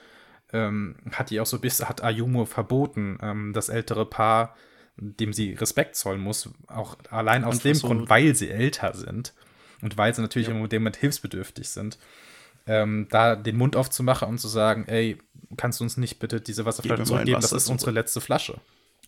[0.52, 4.56] ähm, hat die auch so bis, hat Ayumu verboten, ähm, das ältere Paar,
[4.96, 9.34] dem sie Respekt zollen muss, auch allein aus Einfach dem Grund, weil sie älter sind
[9.80, 10.54] und weil sie natürlich ja.
[10.54, 11.98] im Moment hilfsbedürftig sind
[12.68, 15.18] ähm, da den Mund aufzumachen und zu sagen, ey,
[15.56, 17.40] kannst du uns nicht bitte diese Wasserflasche zurückgeben?
[17.40, 18.60] Das ist unsere letzte Flasche.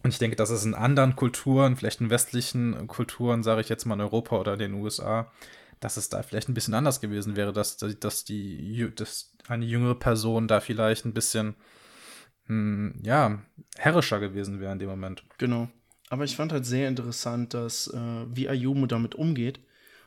[0.02, 3.84] Und ich denke, dass es in anderen Kulturen, vielleicht in westlichen Kulturen, sage ich jetzt
[3.84, 5.30] mal in Europa oder in den USA,
[5.78, 9.94] dass es da vielleicht ein bisschen anders gewesen wäre, dass, dass, die, dass eine jüngere
[9.94, 11.54] Person da vielleicht ein bisschen,
[12.46, 13.42] mh, hm, ja,
[13.76, 15.22] herrischer gewesen wäre in dem Moment.
[15.36, 15.68] Genau.
[16.08, 19.60] Aber ich fand halt sehr interessant, dass, äh, wie Ayumu damit umgeht.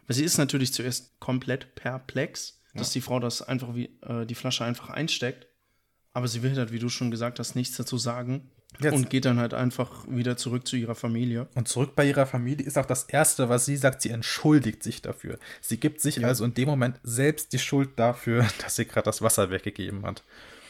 [0.08, 4.36] Weil sie ist natürlich zuerst komplett perplex dass die Frau das einfach wie äh, die
[4.36, 5.48] Flasche einfach einsteckt.
[6.12, 8.52] Aber sie will halt, wie du schon gesagt hast, nichts dazu sagen.
[8.80, 8.94] Jetzt.
[8.94, 11.48] Und geht dann halt einfach wieder zurück zu ihrer Familie.
[11.54, 15.02] Und zurück bei ihrer Familie ist auch das Erste, was sie sagt, sie entschuldigt sich
[15.02, 15.38] dafür.
[15.62, 16.28] Sie gibt sich ja.
[16.28, 20.24] also in dem Moment selbst die Schuld dafür, dass sie gerade das Wasser weggegeben hat.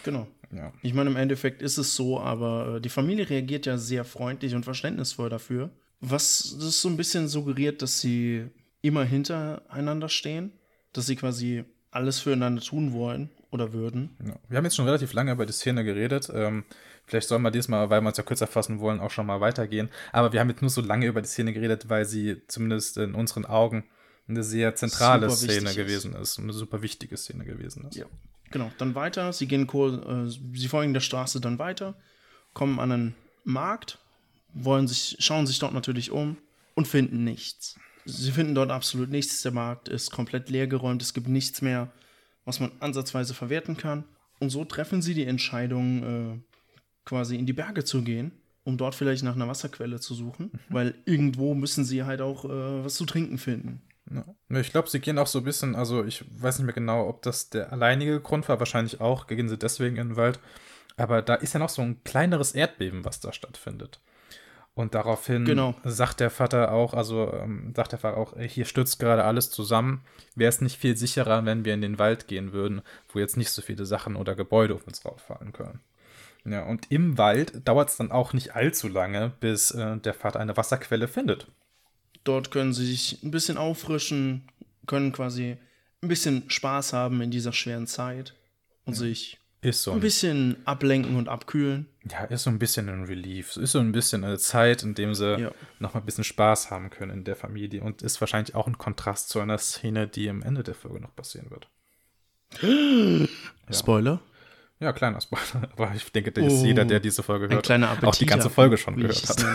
[0.03, 0.27] Genau.
[0.51, 0.73] Ja.
[0.81, 4.53] Ich meine, im Endeffekt ist es so, aber äh, die Familie reagiert ja sehr freundlich
[4.53, 5.69] und verständnisvoll dafür.
[6.01, 8.49] Was das so ein bisschen suggeriert, dass sie
[8.81, 10.51] immer hintereinander stehen.
[10.91, 11.63] Dass sie quasi
[11.93, 14.15] alles füreinander tun wollen oder würden.
[14.25, 14.36] Ja.
[14.49, 16.29] Wir haben jetzt schon relativ lange über die Szene geredet.
[16.34, 16.65] Ähm,
[17.06, 19.89] vielleicht sollen wir diesmal, weil wir uns ja kürzer fassen wollen, auch schon mal weitergehen.
[20.12, 23.13] Aber wir haben jetzt nur so lange über die Szene geredet, weil sie zumindest in
[23.13, 23.86] unseren Augen
[24.27, 26.39] eine sehr zentrale Szene gewesen ist.
[26.39, 27.95] Eine super wichtige Szene gewesen ist.
[27.95, 28.06] Ja.
[28.51, 29.34] Genau, dann weiter.
[29.34, 31.95] Sie gehen äh, sie folgen der Straße dann weiter,
[32.53, 33.99] kommen an einen Markt,
[34.53, 36.38] wollen sich, schauen sich dort natürlich um
[36.75, 37.79] und finden nichts.
[38.05, 39.41] Sie finden dort absolut nichts.
[39.41, 41.01] Der Markt ist komplett leergeräumt.
[41.01, 41.91] Es gibt nichts mehr,
[42.45, 44.03] was man ansatzweise verwerten kann.
[44.39, 46.39] Und so treffen sie die Entscheidung, äh,
[47.05, 48.31] quasi in die Berge zu gehen,
[48.63, 50.51] um dort vielleicht nach einer Wasserquelle zu suchen.
[50.51, 50.59] Mhm.
[50.69, 53.81] Weil irgendwo müssen sie halt auch äh, was zu trinken finden.
[54.11, 54.25] Ja.
[54.59, 57.21] Ich glaube, sie gehen auch so ein bisschen, also ich weiß nicht mehr genau, ob
[57.21, 60.39] das der alleinige Grund war, wahrscheinlich auch, gehen sie deswegen in den Wald.
[60.97, 63.99] Aber da ist ja noch so ein kleineres Erdbeben, was da stattfindet.
[64.75, 65.75] Und daraufhin Genau.
[65.83, 69.51] sagt der Vater auch, also ähm, sagt der Vater auch, ey, hier stürzt gerade alles
[69.51, 70.03] zusammen.
[70.36, 73.51] Wäre es nicht viel sicherer, wenn wir in den Wald gehen würden, wo jetzt nicht
[73.51, 75.79] so viele Sachen oder Gebäude auf uns rauffallen können.
[76.45, 80.39] Ja, und im Wald dauert es dann auch nicht allzu lange, bis äh, der Vater
[80.39, 81.47] eine Wasserquelle findet.
[82.23, 84.49] Dort können sie sich ein bisschen auffrischen,
[84.88, 85.57] können quasi
[86.01, 88.33] ein bisschen Spaß haben in dieser schweren Zeit
[88.86, 91.88] und sich Ist so ein ein, bisschen ablenken und abkühlen.
[92.12, 93.56] ja, ist so ein bisschen ein Relief.
[93.58, 95.52] Ist so ein bisschen eine Zeit, in dem sie Ja.
[95.80, 98.78] noch mal ein bisschen Spaß haben können in der Familie und ist wahrscheinlich auch ein
[98.78, 101.67] Kontrast zu einer Szene, die am Ende der Folge noch passieren wird.
[103.71, 104.19] Spoiler?
[104.80, 106.65] Ja, kleiner Spoiler, aber ich denke, dass Oh.
[106.65, 107.71] jeder, der diese Folge hört,
[108.04, 109.45] auch die ganze Folge schon gehört hat.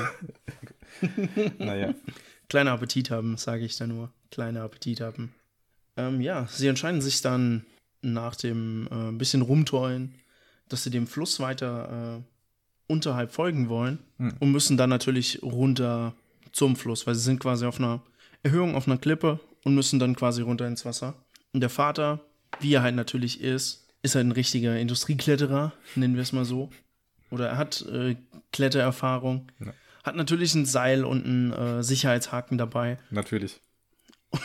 [1.59, 1.95] naja.
[2.49, 4.11] Kleiner Appetit haben, sage ich da nur.
[4.31, 5.35] Kleiner Appetit haben.
[5.99, 7.67] Ähm, ja, sie entscheiden sich dann
[8.03, 10.15] nach dem äh, bisschen Rumtollen,
[10.69, 12.23] dass sie dem Fluss weiter äh,
[12.93, 14.35] unterhalb folgen wollen Hm.
[14.41, 16.15] und müssen dann natürlich runter
[16.53, 18.03] zum Fluss, weil sie sind quasi auf einer
[18.43, 21.15] Erhöhung, auf einer Klippe und müssen dann quasi runter ins Wasser.
[21.53, 22.21] Und der Vater,
[22.61, 26.71] wie er halt natürlich ist, ist halt ein richtiger Industriekletterer, nennen wir es mal so.
[27.31, 28.17] Oder er hat äh,
[28.53, 29.49] Klettererfahrung.
[29.61, 29.73] Ja.
[30.05, 32.99] Hat natürlich ein Seil und einen äh, Sicherheitshaken dabei.
[33.11, 33.61] Natürlich.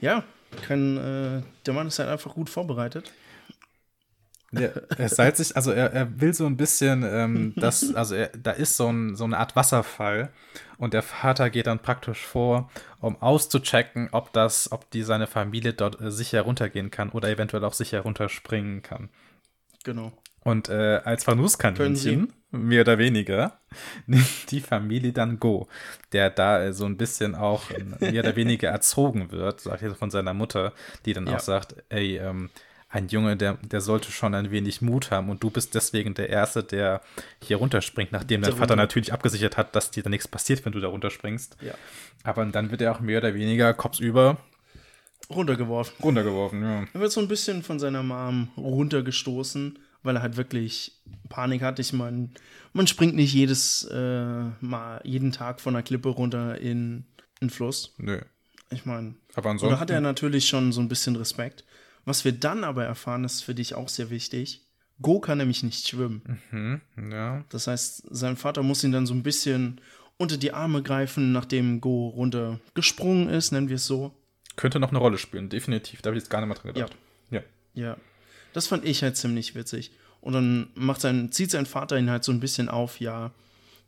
[0.00, 0.24] Ja,
[0.66, 3.12] kann, äh, der Mann ist halt einfach gut vorbereitet.
[4.52, 8.28] Ja, er seilt sich, also er, er will so ein bisschen, ähm, das, also er,
[8.28, 10.30] da ist so, ein, so eine Art Wasserfall
[10.78, 15.72] und der Vater geht dann praktisch vor, um auszuchecken, ob das, ob die seine Familie
[15.72, 19.08] dort äh, sicher runtergehen kann oder eventuell auch sicher runterspringen kann.
[19.84, 20.12] Genau.
[20.40, 23.58] Und äh, als Vernuskaninchen, mehr oder weniger,
[24.06, 25.68] nimmt die Familie dann Go,
[26.12, 29.94] der da äh, so ein bisschen auch äh, mehr oder weniger erzogen wird, sagt er
[29.94, 30.72] von seiner Mutter,
[31.04, 31.36] die dann Ja.
[31.36, 32.50] auch sagt, ey, ähm,
[32.88, 36.28] ein Junge, der, der sollte schon ein wenig Mut haben und du bist deswegen der
[36.30, 37.02] Erste, der
[37.42, 40.72] hier runterspringt, nachdem der Der Vater natürlich abgesichert hat, dass dir da nichts passiert, wenn
[40.72, 41.56] du da runterspringst.
[41.60, 41.74] Ja.
[42.22, 44.38] Aber dann wird er auch mehr oder weniger kopfsüber
[45.28, 45.94] Runtergeworfen.
[46.02, 46.84] runtergeworfen, ja.
[46.94, 50.92] Er wird so ein bisschen von seiner Mom runtergestoßen, weil er halt wirklich
[51.28, 51.78] Panik hat.
[51.78, 52.30] Ich meine,
[52.72, 57.04] man springt nicht jedes äh, Mal, jeden Tag von der Klippe runter in
[57.40, 57.94] einen Fluss.
[57.98, 58.20] Nö.
[58.70, 59.74] Ich meine, Aber ansonsten.
[59.74, 61.64] da hat er natürlich schon so ein bisschen Respekt.
[62.04, 64.62] Was wir dann aber erfahren, ist für dich auch sehr wichtig.
[65.02, 66.40] Go kann nämlich nicht schwimmen.
[66.50, 67.44] hm, ja.
[67.50, 69.80] Das heißt, sein Vater muss ihn dann so ein bisschen
[70.16, 74.14] unter die Arme greifen, nachdem Go runter gesprungen ist, nennen wir es so.
[74.56, 76.00] Könnte noch eine Rolle spielen, definitiv.
[76.00, 76.96] Da habe ich jetzt gar nicht mal dran gedacht.
[77.30, 77.42] Ja.
[77.74, 77.96] Ja.
[78.56, 79.90] Das fand ich halt ziemlich witzig.
[80.22, 83.32] Und dann macht sein, zieht sein Vater ihn halt so ein bisschen auf, ja,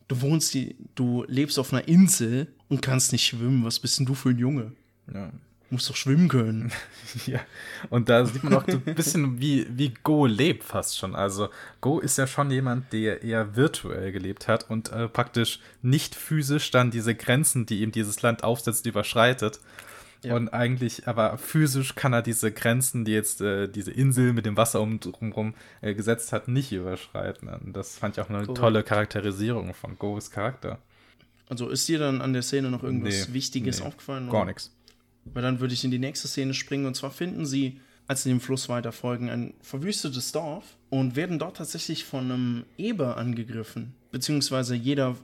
[0.08, 3.64] du wohnst die, du lebst auf einer Insel und kannst nicht schwimmen.
[3.64, 4.72] Was bist denn du für ein Junge?
[5.14, 5.32] ja.
[5.70, 6.70] Musst doch schwimmen können.
[7.26, 7.40] Ja,
[7.88, 11.14] und da sieht man auch so ein bisschen, wie, wie Go lebt fast schon.
[11.14, 11.48] Also
[11.80, 16.70] Go ist ja schon jemand, der eher virtuell gelebt hat und äh, praktisch nicht physisch
[16.70, 19.60] dann diese Grenzen, die ihm dieses Land aufsetzt, überschreitet.
[20.24, 20.34] Ja.
[20.34, 24.56] Und eigentlich, aber physisch kann er diese Grenzen, die jetzt äh, diese Insel mit dem
[24.56, 27.48] Wasser um drumherum äh, gesetzt hat, nicht überschreiten.
[27.48, 28.58] Und das fand ich auch eine Korrekt.
[28.58, 30.78] tolle Charakterisierung von Go's Charakter.
[31.48, 34.28] Also ist dir dann an der Szene noch irgendwas Nee, Wichtiges nee, aufgefallen?
[34.28, 34.74] Gar nichts.
[35.24, 38.30] Weil dann würde ich in die nächste Szene springen und zwar finden sie, als sie
[38.30, 43.94] dem Fluss weiterfolgen, ein verwüstetes Dorf und werden dort tatsächlich von einem Eber angegriffen.
[44.10, 45.16] Beziehungsweise jeder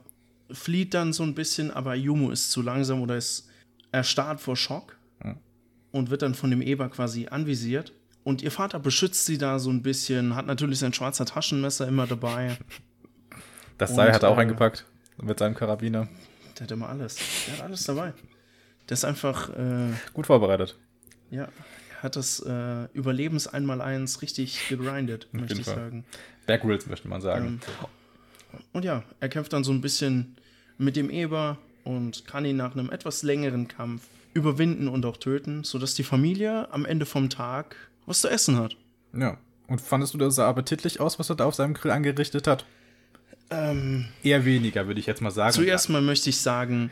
[0.51, 3.49] flieht dann so ein bisschen, aber Yumu ist zu langsam oder ist
[3.95, 5.35] erstarrt vor Schock Ja.
[5.91, 7.93] und wird dann von dem Eber quasi anvisiert.
[8.23, 12.05] Und ihr Vater beschützt sie da so ein bisschen, hat natürlich sein schwarzer Taschenmesser immer
[12.07, 12.57] dabei.
[13.77, 14.85] Das Seil hat er auch äh, eingepackt
[15.21, 16.07] mit seinem Karabiner.
[16.57, 17.17] Der hat immer alles.
[17.45, 18.13] Der hat alles dabei.
[18.87, 20.77] Der ist einfach, äh, Gut vorbereitet.
[21.29, 21.49] Ja,
[21.97, 25.75] er hat das äh, Überlebens einmal-eins richtig gegrindet, möchte ich Fall.
[25.75, 26.05] sagen.
[26.47, 27.59] Backgrills möchte man sagen.
[28.53, 30.37] Ähm, und ja, er kämpft dann so ein bisschen
[30.77, 35.63] mit dem Eber und kann ihn nach einem etwas längeren Kampf überwinden und auch töten,
[35.63, 38.75] sodass die Familie am Ende vom Tag was zu essen hat.
[39.17, 39.37] Ja.
[39.67, 42.65] Und fandest du, das sah appetitlich aus, was er da auf seinem Grill angerichtet hat?
[43.49, 45.53] Ähm, Eher weniger, würde ich jetzt mal sagen.
[45.53, 46.91] zuerst mal möchte ich sagen,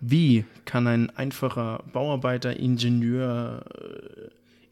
[0.00, 3.64] wie kann ein einfacher Bauarbeiter, Ingenieur,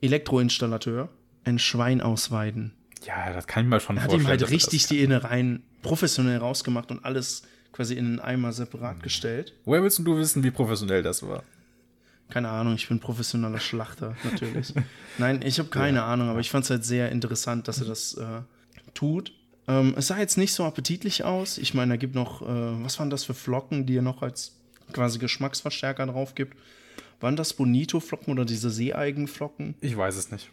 [0.00, 1.08] äh, Elektroinstallateur
[1.44, 2.72] ein Schwein ausweiden?
[3.04, 4.36] Ja, das kann ich mir schon Er hat vorstellen.
[4.36, 9.48] ihm halt richtig die Innereien professionell rausgemacht und alles quasi in einen Eimer separat gestellt.
[9.48, 9.56] kann.
[9.64, 11.42] Woher willst du wissen, wie professionell das war?
[12.28, 14.72] Keine Ahnung, ich bin professioneller Schlachter, natürlich.
[15.18, 18.14] Nein, ich habe keine Ahnung, aber ich fand es halt sehr interessant, dass er das
[18.14, 18.40] äh,
[18.94, 19.32] tut.
[19.68, 21.58] Ähm, es sah jetzt nicht so appetitlich aus.
[21.58, 24.52] Ich meine, er gibt noch, äh, was waren das für Flocken, die er noch als
[24.92, 26.56] quasi Geschmacksverstärker drauf gibt?
[27.20, 29.74] Waren das Bonito-Flocken oder diese Seeeigenflocken?
[29.80, 30.50] Ich weiß es nicht.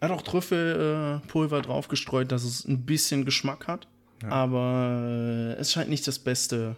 [0.00, 3.88] Er hat auch Trüffelpulver äh, Pulver drauf gestreut, dass es ein bisschen Geschmack hat.
[4.24, 6.76] Aber äh, es scheint nicht das beste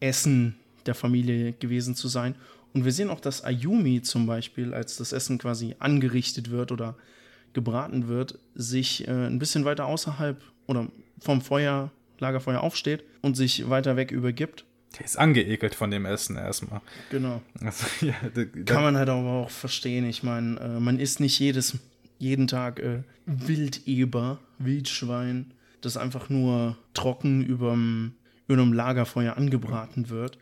[0.00, 2.34] Essen der Familie gewesen zu sein.
[2.72, 6.96] Und wir sehen auch, dass Ayumi zum Beispiel, als das Essen quasi angerichtet wird oder
[7.52, 10.88] gebraten wird, sich äh, ein bisschen weiter außerhalb oder
[11.18, 14.64] vom Feuer, Lagerfeuer aufsteht und sich weiter weg übergibt.
[14.98, 16.80] Der ist angeekelt von dem Essen erstmal.
[17.10, 17.42] Genau.
[17.60, 20.08] Also, ja, da, da Kann man halt aber auch verstehen.
[20.08, 21.78] Ich meine, äh, man isst nicht jedes,
[22.18, 28.12] jeden Tag äh, Wildeber, Wildschwein, das einfach nur trocken überm,
[28.46, 30.38] über einem Lagerfeuer angebraten wird.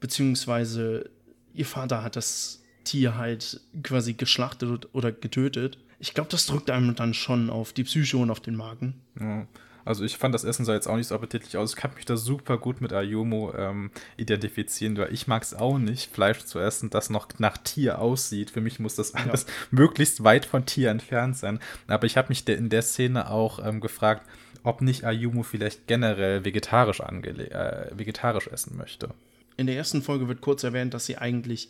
[0.00, 1.10] Beziehungsweise
[1.52, 5.78] ihr Vater hat das Tier halt quasi geschlachtet oder getötet.
[5.98, 9.00] Ich glaube, das drückt einem dann schon auf die Psyche und auf den Magen.
[9.18, 9.46] Ja.
[9.84, 11.70] Also ich fand das Essen sah jetzt auch nicht so appetitlich aus.
[11.70, 15.78] Ich kann mich da super gut mit Ayumo ähm, identifizieren, weil ich mag es auch
[15.78, 18.50] nicht, Fleisch zu essen, das noch nach Tier aussieht.
[18.50, 19.52] Für mich muss das alles ja.
[19.70, 21.60] möglichst weit von Tier entfernt sein.
[21.86, 24.26] Aber ich habe mich in der Szene auch ähm, gefragt,
[24.64, 29.10] ob nicht Ayumo vielleicht generell vegetarisch, äh, vegetarisch essen möchte.
[29.56, 31.68] In der ersten Folge wird kurz erwähnt, dass sie eigentlich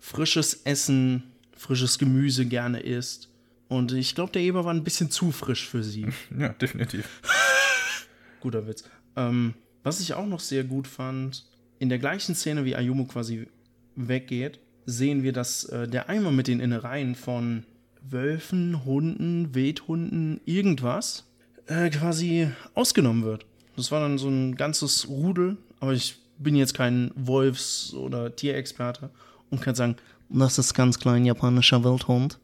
[0.00, 1.22] frisches Essen,
[1.56, 3.28] frisches Gemüse gerne isst.
[3.68, 6.08] Und ich glaube, der Eber war ein bisschen zu frisch für sie.
[6.36, 7.20] Ja, definitiv.
[8.40, 8.84] Guter Witz.
[9.14, 11.44] Ähm, was ich auch noch sehr gut fand,
[11.78, 13.46] in der gleichen Szene, wie Ayumu quasi
[13.94, 17.64] weggeht, sehen wir, dass äh, der Eimer mit den Innereien von
[18.02, 21.24] Wölfen, Hunden, Wildhunden, irgendwas
[21.66, 23.46] äh, quasi ausgenommen wird.
[23.76, 29.10] Das war dann so ein ganzes Rudel, aber ich bin jetzt kein Wolfs- oder Tierexperte
[29.50, 29.96] und kann sagen,
[30.28, 32.38] das ist ganz klein japanischer Wildhund.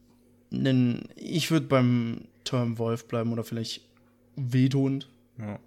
[0.50, 3.83] Denn ich würde beim Term Wolf bleiben oder vielleicht
[4.37, 5.09] Wildhund.
[5.38, 5.59] Ja.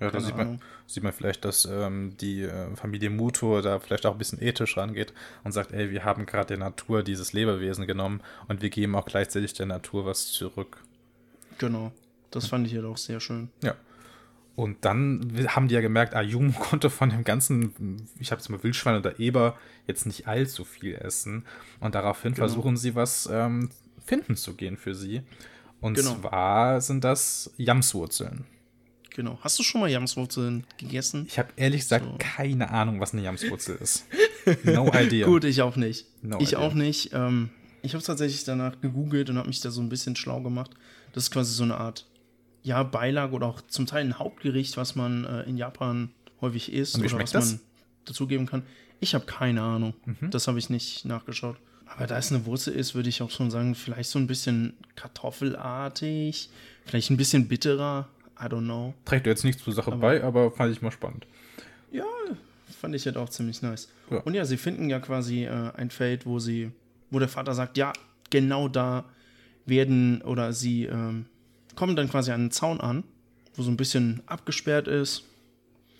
[0.00, 4.06] Ja, da sieht man, sieht man vielleicht, dass ähm, die äh, Familie Muto da vielleicht
[4.06, 5.12] auch ein bisschen ethisch rangeht
[5.44, 9.04] und sagt, ey, wir haben gerade der Natur dieses Lebewesen genommen und wir geben auch
[9.04, 10.78] gleichzeitig der Natur was zurück.
[11.58, 11.92] Genau.
[12.30, 13.48] Das fand ich ja halt auch sehr schön.
[13.62, 13.74] Ja.
[14.56, 18.62] Und dann haben die ja gemerkt, Ayumu konnte von dem ganzen, ich habe jetzt mal
[18.62, 21.44] Wildschwein oder Eber, jetzt nicht allzu viel essen.
[21.80, 22.46] Und daraufhin genau.
[22.46, 23.70] versuchen sie was ähm,
[24.04, 25.22] finden zu gehen für sie.
[25.80, 26.16] Und genau.
[26.16, 28.44] zwar sind das Jamswurzeln.
[29.14, 29.38] Genau.
[29.40, 31.24] Hast du schon mal Jamswurzeln gegessen?
[31.26, 32.16] Ich habe ehrlich gesagt so.
[32.18, 34.06] keine Ahnung, was eine Jamswurzel ist.
[34.64, 35.26] No idea.
[35.26, 36.06] Gut, ich auch nicht.
[36.22, 36.58] No ich idea.
[36.58, 37.12] auch nicht.
[37.12, 37.50] Ähm,
[37.82, 40.72] ich habe tatsächlich danach gegoogelt und habe mich da so ein bisschen schlau gemacht.
[41.12, 42.06] Das ist quasi so eine Art,
[42.62, 46.98] ja, Beilage oder auch zum Teil ein Hauptgericht, was man äh, in Japan häufig isst
[46.98, 47.52] oder was das?
[47.52, 47.60] man
[48.04, 48.62] dazugeben kann.
[49.00, 49.94] Ich habe keine Ahnung.
[50.04, 50.30] Mhm.
[50.30, 51.56] Das habe ich nicht nachgeschaut.
[51.86, 54.74] Aber da es eine Wurzel ist, würde ich auch schon sagen, vielleicht so ein bisschen
[54.94, 56.48] kartoffelartig,
[56.84, 58.08] vielleicht ein bisschen bitterer.
[58.40, 58.94] I don't know.
[59.04, 61.26] Trägt jetzt nichts zur Sache aber, bei, aber fand ich mal spannend.
[61.90, 62.04] Ja,
[62.80, 63.88] fand ich halt auch ziemlich nice.
[64.10, 64.18] Ja.
[64.18, 66.70] Und ja, sie finden ja quasi äh, ein Feld, wo sie,
[67.10, 67.92] wo der Vater sagt, ja,
[68.30, 69.04] genau da
[69.66, 71.26] werden oder sie ähm,
[71.80, 73.04] kommen dann quasi an einen Zaun an,
[73.54, 75.24] wo so ein bisschen abgesperrt ist.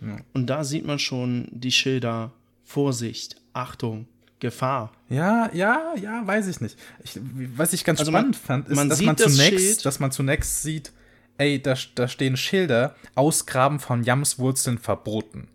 [0.03, 0.19] Ja.
[0.35, 2.33] Und da sieht man schon die Schilder
[2.64, 4.07] Vorsicht, Achtung,
[4.40, 4.93] Gefahr.
[5.09, 6.77] Ja, ja, ja, weiß ich nicht.
[7.03, 7.19] Ich,
[7.57, 10.12] was ich ganz also spannend man, fand, ist, man dass, man das zunächst, dass man
[10.12, 10.93] zunächst sieht,
[11.38, 15.49] ey, da, da stehen Schilder, Ausgraben von Jamswurzeln verboten.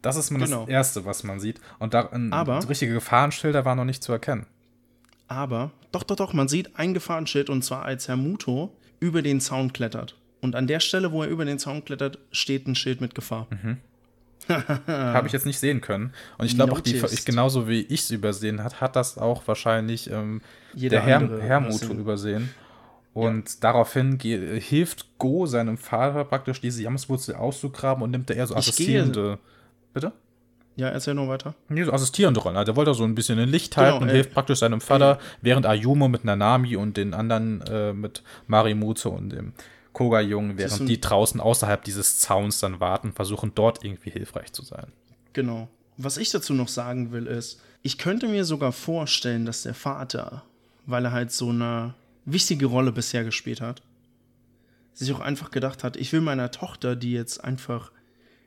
[0.00, 0.60] Das ist mal genau.
[0.60, 1.60] das Erste, was man sieht.
[1.78, 4.46] Und da aber, richtige Gefahrenschilder waren noch nicht zu erkennen.
[5.26, 9.40] Aber, doch, doch, doch, man sieht ein Gefahrenschild und zwar als Herr Muto über den
[9.40, 10.16] Zaun klettert.
[10.40, 13.48] Und an der Stelle, wo er über den Zaun klettert, steht ein Schild mit Gefahr.
[13.50, 13.78] Mhm.
[14.86, 16.12] Habe ich jetzt nicht sehen können.
[16.38, 19.46] Und ich glaube auch, die, ich, genauso wie ich es übersehen hat, hat das auch
[19.46, 20.40] wahrscheinlich ähm,
[20.74, 22.50] der Herr, Hermuto übersehen.
[23.12, 23.56] Und ja.
[23.60, 29.38] daraufhin hilft Go seinem Vater praktisch diese Jamswurzel auszugraben und nimmt da eher so assistierende.
[29.92, 30.12] Bitte?
[30.78, 31.56] Ja, erzähl nur weiter.
[31.68, 32.64] Nee, so assistierende Rollen.
[32.64, 34.14] Der wollte so ein bisschen in Licht halten genau, und ey.
[34.14, 35.26] hilft praktisch seinem Vater, ey.
[35.42, 39.54] während Ayumo mit Nanami und den anderen äh, mit Marimuto und dem
[39.92, 44.92] Koga-Jungen, während die draußen außerhalb dieses Zauns dann warten, versuchen dort irgendwie hilfreich zu sein.
[45.32, 45.68] Genau.
[45.96, 50.44] Was ich dazu noch sagen will, ist, ich könnte mir sogar vorstellen, dass der Vater,
[50.86, 53.82] weil er halt so eine wichtige Rolle bisher gespielt hat,
[54.94, 57.90] sich auch einfach gedacht hat, ich will meiner Tochter, die jetzt einfach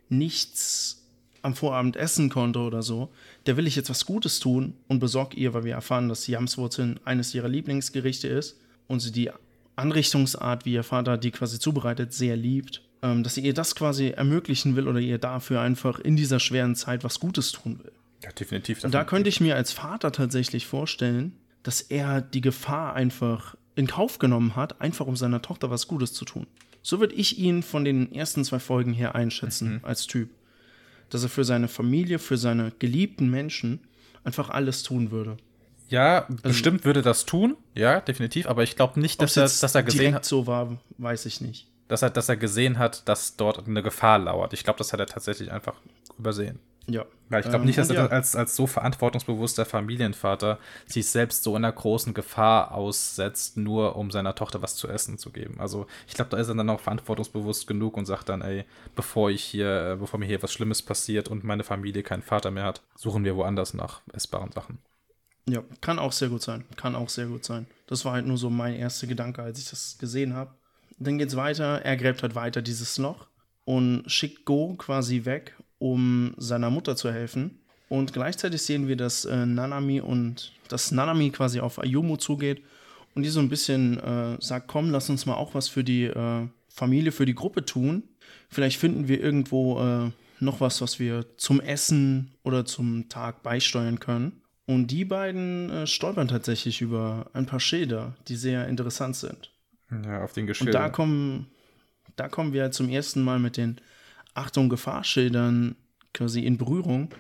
[0.08, 1.01] nichts
[1.42, 3.10] am Vorabend essen konnte oder so,
[3.46, 7.00] der will ich jetzt was Gutes tun und besorge ihr, weil wir erfahren, dass Jamswurzeln
[7.04, 9.32] eines ihrer Lieblingsgerichte ist und sie die
[9.76, 14.10] Anrichtungsart, wie ihr Vater die quasi zubereitet, sehr liebt, ähm, dass sie ihr das quasi
[14.10, 17.92] ermöglichen will oder ihr dafür einfach in dieser schweren Zeit was Gutes tun will.
[18.24, 18.84] Ja, definitiv.
[18.84, 21.34] Und da könnte ich mir als Vater tatsächlich vorstellen,
[21.64, 26.14] dass er die Gefahr einfach in Kauf genommen hat, einfach um seiner Tochter was Gutes
[26.14, 26.46] zu tun.
[26.84, 29.80] So würde ich ihn von den ersten zwei Folgen her einschätzen mhm.
[29.84, 30.30] als Typ.
[31.12, 33.80] Dass er für seine Familie, für seine geliebten Menschen
[34.24, 35.38] einfach alles tun würde.
[35.90, 39.76] Ja, also, bestimmt würde das tun, ja, definitiv, aber ich glaube nicht, dass er, dass
[39.76, 40.24] er gesehen hat.
[40.24, 41.68] so war, weiß ich nicht.
[41.90, 44.54] Dass er, dass er gesehen hat, dass dort eine Gefahr lauert.
[44.54, 45.76] Ich glaube, das hat er tatsächlich einfach
[46.18, 46.60] übersehen.
[46.88, 47.06] Ja.
[47.30, 48.08] Weil ich glaube ähm, nicht, dass er ja.
[48.08, 54.12] als, als so verantwortungsbewusster Familienvater sich selbst so in einer großen Gefahr aussetzt, nur um
[54.12, 55.60] seiner Tochter was zu essen zu geben.
[55.60, 58.66] Also ich glaube, da ist er dann auch verantwortungsbewusst genug und sagt dann, ey,
[58.96, 62.66] bevor ich hier, bevor mir hier was Schlimmes passiert und meine Familie keinen Vater mehr
[62.66, 64.80] hat, suchen wir woanders nach essbaren Sachen.
[65.48, 66.66] Ja, kann auch sehr gut sein.
[66.76, 67.66] Kann auch sehr gut sein.
[67.88, 70.52] Das war halt nur so mein erster Gedanke, als ich das gesehen habe.
[71.00, 71.82] Dann geht's weiter.
[71.84, 73.28] Er gräbt halt weiter dieses Loch
[73.66, 77.60] und schickt Go quasi weg, um seiner Mutter zu helfen.
[77.90, 82.62] Und gleichzeitig sehen wir, dass äh, Nanami und dass Nanami quasi auf Ayumu zugeht
[83.16, 86.04] und die so ein bisschen äh, sagt, komm, lass uns mal auch was für die
[86.04, 88.04] äh, Familie, für die Gruppe tun.
[88.48, 94.00] Vielleicht finden wir irgendwo äh, noch was, was wir zum Essen oder zum Tag beisteuern
[94.00, 94.44] können.
[94.68, 99.52] Und die beiden äh, stolpern tatsächlich über ein paar Schilder, die sehr interessant sind.
[100.06, 100.76] Ja, auf den Geschildern.
[100.76, 101.48] Und da kommen,
[102.16, 103.82] da kommen wir zum ersten Mal mit den
[104.34, 105.76] Achtung Gefahrschildern
[106.14, 107.14] quasi in Berührung.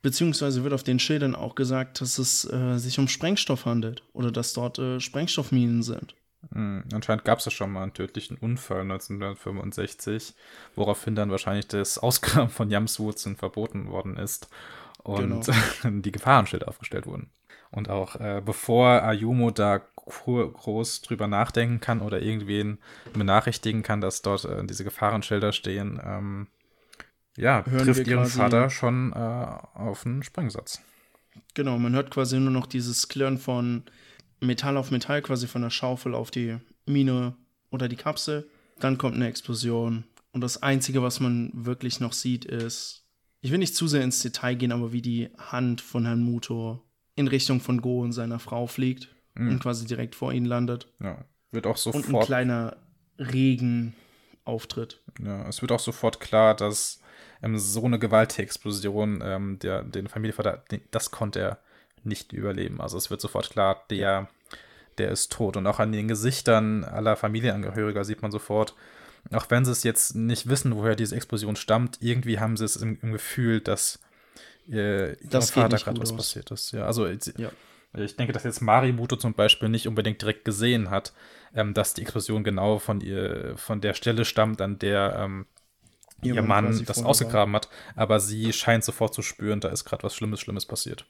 [0.00, 4.30] Beziehungsweise wird auf den Schildern auch gesagt, dass es äh, sich um Sprengstoff handelt oder
[4.30, 6.14] dass dort äh, Sprengstoffminen sind.
[6.50, 6.84] Mhm.
[6.92, 10.34] Anscheinend gab es ja schon mal einen tödlichen Unfall 1965,
[10.76, 14.48] woraufhin dann wahrscheinlich das Ausgraben von Jamswurzeln verboten worden ist
[15.02, 16.00] und genau.
[16.00, 17.30] die Gefahrenschilder aufgestellt wurden.
[17.70, 22.78] Und auch äh, bevor Ayumu da groß drüber nachdenken kann oder irgendwen
[23.12, 26.46] benachrichtigen kann, dass dort äh, diese Gefahrenschilder stehen, ähm,
[27.36, 30.80] ja, Hören trifft ihren Vater schon äh, auf einen Sprengsatz.
[31.54, 33.84] Genau, man hört quasi nur noch dieses Klirren von
[34.40, 37.36] Metall auf Metall, quasi von der Schaufel auf die Mine
[37.70, 38.48] oder die Kapsel.
[38.80, 40.04] Dann kommt eine Explosion.
[40.32, 43.08] Und das Einzige, was man wirklich noch sieht, ist
[43.40, 46.82] ich will nicht zu sehr ins Detail gehen, aber wie die Hand von Herrn Muto
[47.18, 49.50] in Richtung von Go und seiner Frau fliegt mhm.
[49.50, 50.86] und quasi direkt vor ihnen landet.
[51.00, 52.06] Ja, wird auch sofort.
[52.06, 52.76] Und ein kleiner
[53.18, 53.94] Regen
[54.44, 55.02] auftritt.
[55.22, 57.00] Ja, es wird auch sofort klar, dass
[57.42, 61.58] ähm, so eine gewaltige Explosion ähm, der, den Familienvater, das konnte er
[62.04, 62.80] nicht überleben.
[62.80, 64.28] Also es wird sofort klar, der,
[64.98, 65.56] der ist tot.
[65.56, 68.74] Und auch an den Gesichtern aller Familienangehöriger sieht man sofort,
[69.32, 72.76] auch wenn sie es jetzt nicht wissen, woher diese Explosion stammt, irgendwie haben sie es
[72.76, 73.98] im, im Gefühl, dass
[74.70, 76.72] äh, das Vater gerade was passiert ist.
[76.72, 77.50] Ja, also ja.
[77.94, 81.12] ich denke, dass jetzt Marimuto zum Beispiel nicht unbedingt direkt gesehen hat,
[81.54, 85.46] ähm, dass die Explosion genau von ihr, von der Stelle stammt, an der ähm,
[86.22, 87.60] ihr, ihr Mann das ausgegraben war.
[87.60, 91.06] hat, aber sie scheint sofort zu spüren, da ist gerade was Schlimmes, Schlimmes passiert.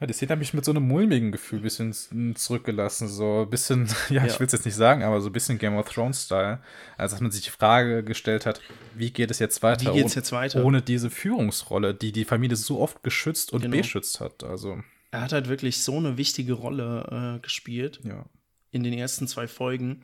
[0.00, 3.08] Ja, die Szene hat mich mit so einem mulmigen Gefühl ein bisschen zurückgelassen.
[3.08, 4.26] So ein bisschen, ja, ja.
[4.26, 6.60] ich will es jetzt nicht sagen, aber so ein bisschen Game of Thrones-Style.
[6.96, 8.60] Als dass man sich die Frage gestellt hat,
[8.94, 9.92] wie geht es jetzt weiter?
[9.92, 10.64] Wie geht es jetzt weiter?
[10.64, 13.76] Ohne diese Führungsrolle, die die Familie so oft geschützt und genau.
[13.76, 14.42] beschützt hat.
[14.42, 14.82] Also.
[15.10, 18.00] Er hat halt wirklich so eine wichtige Rolle äh, gespielt.
[18.02, 18.24] Ja.
[18.72, 20.02] In den ersten zwei Folgen.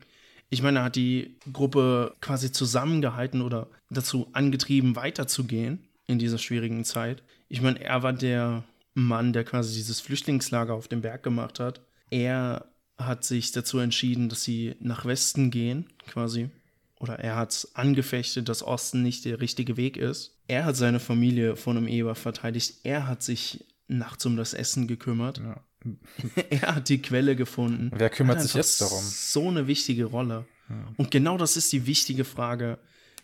[0.49, 6.83] Ich meine, er hat die Gruppe quasi zusammengehalten oder dazu angetrieben, weiterzugehen in dieser schwierigen
[6.83, 7.23] Zeit.
[7.49, 8.63] Ich meine, er war der
[8.93, 11.81] Mann, der quasi dieses Flüchtlingslager auf dem Berg gemacht hat.
[12.09, 12.65] Er
[12.97, 16.49] hat sich dazu entschieden, dass sie nach Westen gehen, quasi.
[16.99, 20.37] Oder er hat angefechtet, dass Osten nicht der richtige Weg ist.
[20.47, 22.75] Er hat seine Familie von einem Eber verteidigt.
[22.83, 25.39] Er hat sich nachts um das Essen gekümmert.
[25.39, 25.63] Ja.
[26.49, 27.91] er hat die Quelle gefunden.
[27.95, 29.03] Wer kümmert sich jetzt darum?
[29.03, 30.45] So eine wichtige Rolle.
[30.69, 30.93] Ja.
[30.97, 32.77] Und genau das ist die wichtige Frage,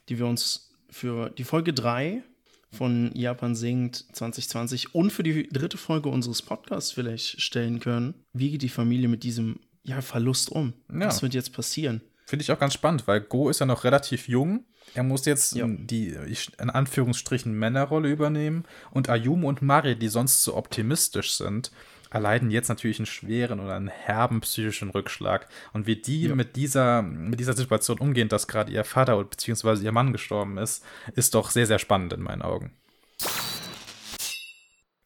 [0.09, 2.23] die wir uns für die Folge 3
[2.71, 8.13] von Japan singt 2020 und für die dritte Folge unseres Podcasts vielleicht stellen können.
[8.33, 10.73] Wie geht die Familie mit diesem ja, Verlust um?
[10.91, 11.07] Ja.
[11.07, 12.01] Was wird jetzt passieren?
[12.25, 14.65] Finde ich auch ganz spannend, weil Go ist ja noch relativ jung.
[14.93, 15.65] Er muss jetzt ja.
[15.67, 16.17] die,
[16.59, 18.65] in Anführungsstrichen, Männerrolle übernehmen.
[18.91, 21.71] Und Ayumu und Mari, die sonst so optimistisch sind,
[22.09, 25.47] erleiden jetzt natürlich einen schweren oder einen herben psychischen Rückschlag.
[25.73, 26.35] Und wie die ja.
[26.35, 29.83] mit, dieser, mit dieser Situation umgehen, dass gerade ihr Vater bzw.
[29.83, 30.83] ihr Mann gestorben ist,
[31.15, 32.73] ist doch sehr, sehr spannend in meinen Augen.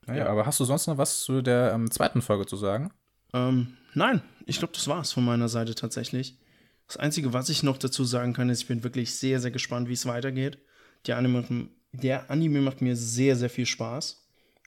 [0.05, 0.29] Naja, ja.
[0.29, 2.91] aber hast du sonst noch was zu der ähm, zweiten Folge zu sagen?
[3.33, 6.37] Ähm, nein, ich glaube, das war es von meiner Seite tatsächlich.
[6.87, 9.87] Das Einzige, was ich noch dazu sagen kann, ist, ich bin wirklich sehr, sehr gespannt,
[9.87, 10.57] wie es weitergeht.
[11.07, 14.20] Der Anime, der Anime macht mir sehr, sehr viel Spaß.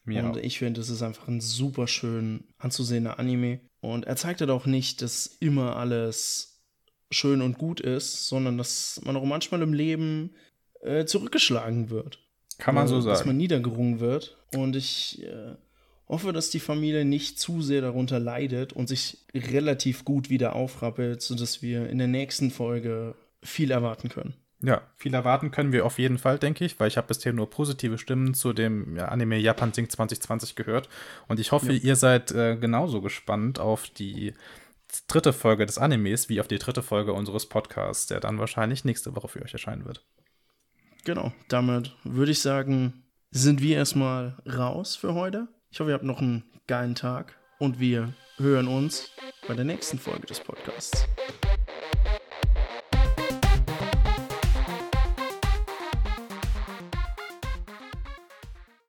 [0.05, 3.61] Mir und ich finde, es ist einfach ein super schön anzusehender Anime.
[3.81, 6.63] Und er zeigt halt auch nicht, dass immer alles
[7.11, 10.35] schön und gut ist, sondern dass man auch manchmal im Leben
[10.83, 12.19] äh, zurückgeschlagen wird.
[12.59, 13.15] Kann man so sagen.
[13.15, 14.37] Dass man niedergerungen wird.
[14.55, 15.57] Und ich äh,
[16.09, 21.23] hoffe, dass die Familie nicht zu sehr darunter leidet und sich relativ gut wieder aufrappelt,
[21.23, 24.35] sodass wir in der nächsten Folge viel erwarten können.
[24.65, 27.51] Ja, viel erwarten können wir auf jeden Fall, denke ich, weil ich habe bisher nur
[27.51, 30.89] positive Stimmen zu dem Anime Japan Sing 2020 gehört.
[31.29, 31.83] Und ich hoffe, ja.
[31.83, 34.33] ihr seid äh, genauso gespannt auf die
[35.07, 39.15] dritte Folge des Animes wie auf die dritte Folge unseres Podcasts, der dann wahrscheinlich nächste
[39.15, 40.03] Woche für euch erscheinen wird.
[41.05, 45.49] Genau, damit würde ich sagen, sind wir erstmal raus für heute.
[45.71, 49.11] Ich hoffe, ihr habt noch einen geilen Tag und wir hören uns
[49.47, 51.07] bei der nächsten Folge des Podcasts.